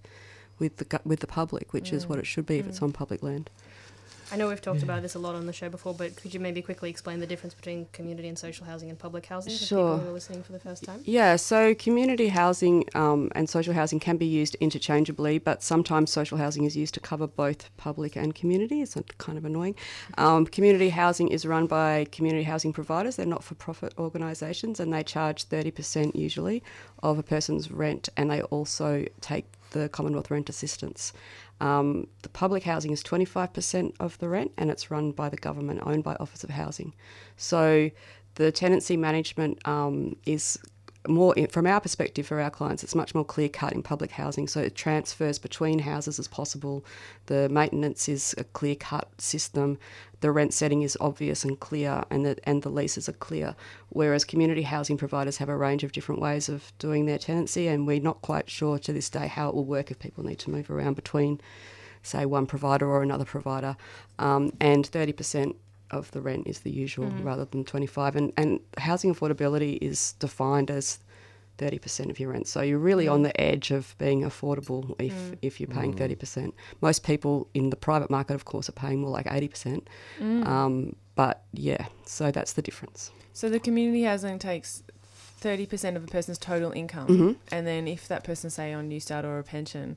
[0.59, 3.23] with the with the public, which is what it should be if it's on public
[3.23, 3.51] land.
[4.31, 6.41] I know we've talked about this a lot on the show before, but could you
[6.41, 9.95] maybe quickly explain the difference between community and social housing and public housing for Sure.
[9.95, 11.01] people who are listening for the first time?
[11.05, 16.37] Yeah, so community housing um, and social housing can be used interchangeably, but sometimes social
[16.37, 18.83] housing is used to cover both public and community.
[18.83, 19.77] It's kind of annoying.
[20.19, 24.93] Um, community housing is run by community housing providers, they're not for profit organisations, and
[24.93, 26.63] they charge 30% usually
[27.03, 31.13] of a person's rent, and they also take the Commonwealth Rent Assistance.
[31.61, 35.81] Um, the public housing is 25% of the rent and it's run by the government,
[35.85, 36.95] owned by Office of Housing.
[37.37, 37.91] So
[38.37, 40.59] the tenancy management um, is
[41.07, 44.49] more, from our perspective for our clients, it's much more clear cut in public housing.
[44.49, 46.85] So it transfers between houses as possible.
[47.27, 49.79] The maintenance is a clear cut system.
[50.21, 53.55] The rent setting is obvious and clear, and the, and the leases are clear.
[53.91, 57.87] Whereas community housing providers have a range of different ways of doing their tenancy, and
[57.87, 60.51] we're not quite sure to this day how it will work if people need to
[60.51, 61.41] move around between,
[62.03, 63.77] say, one provider or another provider.
[64.19, 65.55] Um, and 30%
[65.91, 70.71] of the rent is the usual rather than 25 and, and housing affordability is defined
[70.71, 70.99] as
[71.59, 72.49] 30% of your rent.
[72.49, 77.05] So you're really on the edge of being affordable if, if you're paying 30% most
[77.05, 79.83] people in the private market of course are paying more like 80%
[80.47, 83.11] um, but yeah so that's the difference.
[83.33, 84.83] So the community housing takes
[85.41, 87.07] 30% of a person's total income.
[87.07, 87.33] Mm-hmm.
[87.53, 89.97] And then if that person, say, on Newstart or a pension,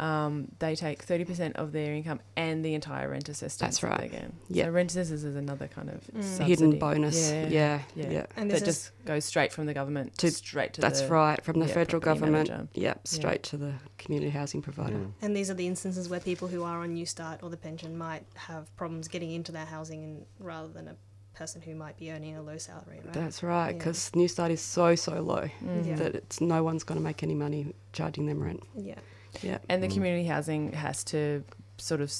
[0.00, 3.58] um, they take 30% of their income and the entire rent assistance.
[3.58, 4.00] That's right.
[4.00, 4.32] They get.
[4.48, 4.64] Yeah.
[4.66, 6.22] So rent assistance is another kind of mm.
[6.22, 6.48] subsidy.
[6.48, 7.48] hidden bonus Yeah.
[7.48, 8.10] yeah Yeah.
[8.10, 11.00] yeah, And that this is just goes straight from the government To- straight to that's
[11.02, 12.68] the right from the yeah, federal government manager.
[12.74, 15.12] yep straight to the community housing provider mm.
[15.22, 18.24] And these are the instances where people who are on Newstart or the pension might
[18.34, 20.96] have problems getting into their housing and rather than a
[21.36, 23.12] person who might be earning a low salary, right?
[23.12, 23.78] That's right, Yeah.
[23.78, 25.48] because New Start is so so low
[25.84, 25.94] Yeah.
[25.96, 28.62] that it's no one's going to make any money charging them rent.
[28.76, 28.96] yeah.
[29.42, 31.44] Yeah, And the community housing has to
[31.78, 32.12] sort of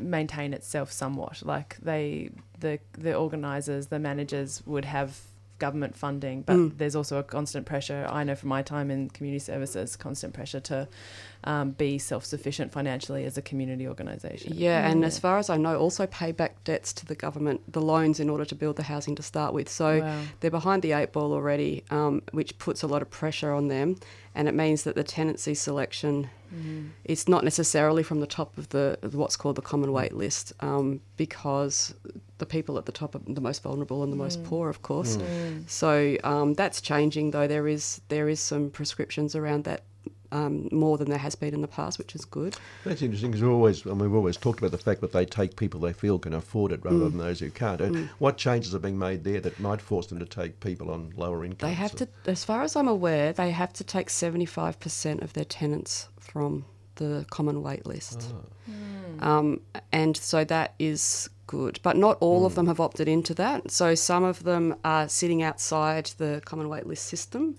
[0.00, 1.42] maintain itself somewhat.
[1.44, 5.18] Like they, the the organisers, the managers would have
[5.58, 6.76] government funding, but Mm.
[6.78, 8.04] there's also a constant pressure.
[8.10, 10.88] I know from my time in community services, constant pressure to
[11.44, 14.54] um, be self-sufficient financially as a community organisation.
[14.56, 17.80] yeah, and as far as I know, also pay back debts to the government, the
[17.82, 19.68] loans in order to build the housing to start with.
[19.68, 20.22] So Wow.
[20.40, 23.96] they're behind the eight ball already, um, which puts a lot of pressure on them,
[24.34, 26.28] and it means that the tenancy selection.
[27.04, 31.00] It's not necessarily from the top of the what's called the common wait list, um,
[31.16, 31.94] because
[32.38, 35.18] the people at the top are the most vulnerable and the most poor, of course.
[35.66, 37.46] So um, that's changing, though.
[37.46, 39.82] There is there is some prescriptions around that
[40.32, 42.56] um, more than there has been in the past, which is good.
[42.84, 45.26] That's interesting because we've always, I mean, we've always talked about the fact that they
[45.26, 47.10] take people they feel can afford it rather Mm.
[47.10, 47.82] than those who can't.
[47.82, 51.12] Uh, What changes are being made there that might force them to take people on
[51.16, 51.60] lower incomes?
[51.60, 55.44] They have to, as far as I'm aware, they have to take 75% of their
[55.44, 56.64] tenants from
[56.96, 58.32] the common wait list.
[59.20, 59.60] Um,
[59.92, 63.70] and so that is good, but not all of them have opted into that.
[63.70, 67.56] So some of them are sitting outside the common wait list system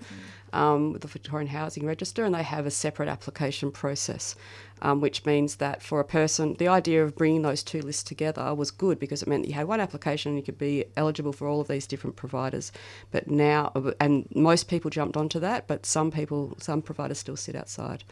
[0.51, 4.35] um, with the Victorian Housing Register, and they have a separate application process,
[4.81, 8.53] um, which means that for a person, the idea of bringing those two lists together
[8.53, 11.47] was good because it meant you had one application and you could be eligible for
[11.47, 12.71] all of these different providers.
[13.11, 17.55] But now, and most people jumped onto that, but some people, some providers still sit
[17.55, 18.03] outside.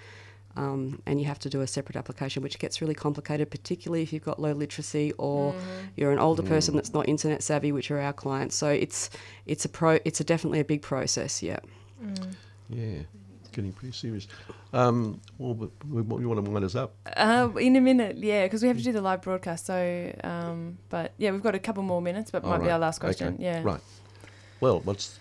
[0.56, 4.12] Um, and you have to do a separate application, which gets really complicated, particularly if
[4.12, 5.56] you've got low literacy or
[5.95, 8.56] you're an older person that's not internet savvy, which are our clients.
[8.56, 9.10] So it's
[9.45, 11.41] it's a pro it's a definitely a big process.
[11.41, 11.60] Yeah.
[12.70, 12.99] Yeah,
[13.52, 14.28] getting pretty serious.
[14.74, 16.95] Um, well, but we, we want to wind us up.
[17.06, 19.66] Uh, in a minute, yeah, because we have to do the live broadcast.
[19.66, 22.80] So, um, but yeah, we've got a couple more minutes, but All might be our
[22.80, 23.34] last question.
[23.36, 23.62] okay, Yeah.
[23.64, 23.82] Right.
[24.62, 25.20] Well, what's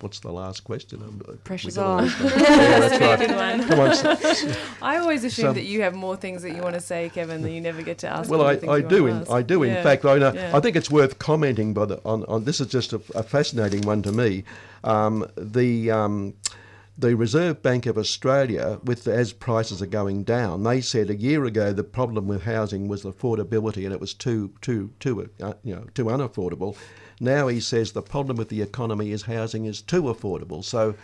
[0.00, 1.00] what's the last question?
[1.28, 2.04] We Pressure's got on.
[2.06, 3.58] last yeah, that's right.
[3.60, 3.68] Good.
[3.68, 3.90] Come on.
[3.90, 4.04] s-
[4.44, 7.10] s- I always assume Some- that you have more things that you want to say,
[7.14, 8.30] Kevin, that you never get to ask.
[8.30, 9.30] Well, I, I do in ask.
[9.30, 9.82] I do in Yeah.
[9.82, 10.04] fact.
[10.04, 10.32] I know.
[10.32, 10.56] Yeah.
[10.56, 13.82] I think it's worth commenting, by the, on, on this is just a, a fascinating
[13.82, 14.44] one to me.
[14.84, 16.34] Um, the um,
[16.98, 21.44] the Reserve Bank of Australia, with as prices are going down, they said a year
[21.44, 25.74] ago the problem with housing was affordability, and it was too too too uh, you
[25.74, 26.76] know too unaffordable.
[27.20, 30.64] Now he says the problem with the economy is housing is too affordable.
[30.64, 30.94] So.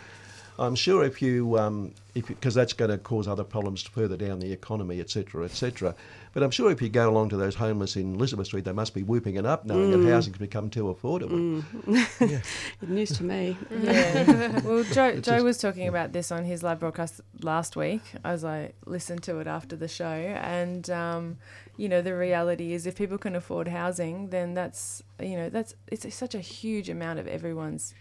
[0.59, 4.39] I'm sure if you, um, if because that's going to cause other problems further down
[4.39, 5.95] the economy, etc., etc.
[6.33, 8.93] But I'm sure if you go along to those homeless in Elizabeth Street, they must
[8.93, 11.63] be whooping it up, knowing that housing's become too affordable.
[12.87, 13.57] News to me.
[13.83, 14.59] Yeah.
[14.61, 18.45] well, Joe, Joe just- was talking about this on his live broadcast last week as
[18.45, 20.05] I listened to it after the show.
[20.05, 21.37] And, um,
[21.77, 25.73] you know, the reality is if people can afford housing, then that's, you know, that's,
[25.91, 27.93] it's such a huge amount of everyone's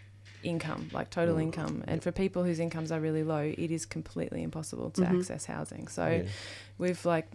[0.42, 1.42] income, like total Mm.
[1.42, 1.84] income.
[1.86, 5.20] And for people whose incomes are really low, it is completely impossible to Mhm.
[5.20, 5.88] access housing.
[5.88, 6.22] So Yeah.
[6.78, 7.28] we've like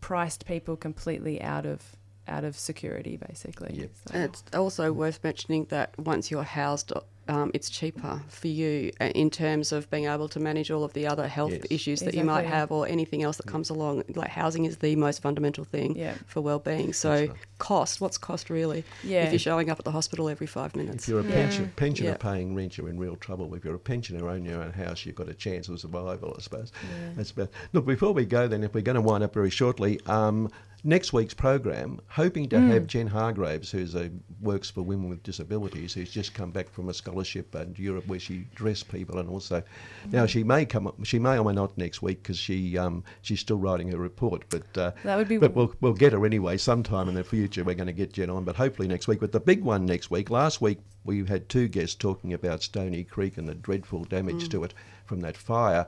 [0.00, 1.96] priced people completely out of,
[2.28, 3.74] out of security basically.
[3.80, 3.90] Yep.
[4.06, 6.92] So- And it's also worth mentioning that once you're housed,
[7.32, 10.92] um, it's cheaper for you uh, in terms of being able to manage all of
[10.92, 11.62] the other health Yes.
[11.70, 14.04] issues that you might have or anything else that comes along.
[14.14, 16.14] Like housing is the most fundamental thing Yeah.
[16.26, 16.92] for well-being.
[16.92, 17.30] So right.
[17.58, 18.84] cost, what's cost really?
[19.02, 19.24] Yeah.
[19.24, 21.04] If you're showing up at the hospital every five minutes.
[21.04, 21.30] If you're a Yeah.
[21.40, 22.16] pension, pensioner Yeah.
[22.16, 23.54] paying rent, you're in real trouble.
[23.54, 26.40] If you're a pensioner owning your own house, you've got a chance of survival, I
[26.42, 26.70] suppose.
[26.82, 27.10] Yeah.
[27.16, 27.50] That's about.
[27.72, 30.50] Look, before we go, then, if we're going to wind up very shortly, um,
[30.84, 34.10] next week's program, hoping to have Jen Hargraves, who's a
[34.40, 38.18] works for women with disabilities, who's just come back from a scholarship in Europe where
[38.18, 39.62] she dressed people, and also
[40.10, 43.04] now she may come up, she may or may not next week because she um,
[43.22, 44.76] she's still writing her report, but.
[44.76, 47.64] Uh, That would be but we'll, we'll get her anyway sometime in the future.
[47.64, 49.20] We're going to get Jen on, but hopefully next week.
[49.20, 53.04] But the big one next week, last week we had two guests talking about Stony
[53.04, 54.74] Creek and the dreadful damage to it
[55.04, 55.86] from that fire.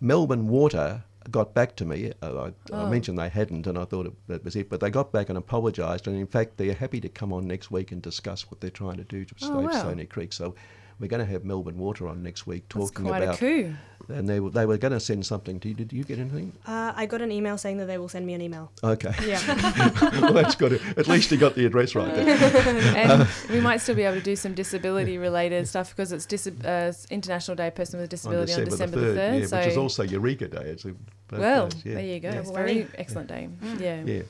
[0.00, 2.12] Melbourne Water got back to me.
[2.22, 2.86] Uh, I, Oh.
[2.86, 4.68] I mentioned they hadn't, and I thought it, that was it.
[4.68, 7.70] But they got back and apologised, and in fact, they're happy to come on next
[7.70, 9.70] week and discuss what they're trying to do to Oh, save wow.
[9.80, 10.32] Stony Creek.
[10.32, 10.54] So.
[10.98, 13.74] We're going to have Melbourne Water on next week That's talking quite about, a coup.
[14.10, 15.74] and they were- they were going to send something to you.
[15.74, 16.52] Did you get anything?
[16.66, 18.70] Uh, I got an email saying that they will send me an email.
[18.84, 19.40] Okay, Yeah.
[20.20, 20.74] well that's good.
[20.98, 22.14] At least you got the address right.
[22.14, 22.28] Then.
[22.96, 26.48] and we might still be able to do some disability related stuff because it's dis-
[26.48, 29.40] uh, International Day of Person with a Disability on December, the 3rd.
[29.40, 30.64] yeah, so, which is also Eureka Day.
[30.64, 30.92] It's a,
[31.30, 31.94] both well, days, yeah.
[31.94, 32.28] there you go.
[32.30, 32.40] Yeah.
[32.40, 33.48] It's very excellent day.
[33.78, 34.02] Yeah.
[34.04, 34.22] Yeah.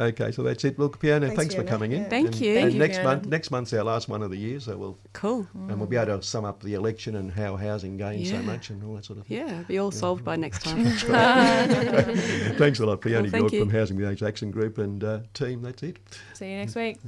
[0.00, 0.78] Okay, so that's it.
[0.78, 1.70] Well, Fiona, Thanks, thanks, for Fiona.
[1.70, 2.02] coming in.
[2.02, 2.08] Yeah.
[2.08, 2.52] Thank and, you.
[2.52, 3.08] And Thank you, next Fiona.
[3.08, 5.48] month, next month's our last one of the year, so we'll Cool.
[5.54, 8.70] and we'll be able to sum up the election and how housing gained so much
[8.70, 9.38] and all that sort of thing.
[9.38, 10.84] Yeah, it'll be all solved by next time.
[12.58, 13.60] Thanks a lot, Fiona Well, thank you.
[13.60, 15.62] from Housing the Age Action Group and uh, team.
[15.62, 15.96] That's it.
[16.34, 16.98] See you next week.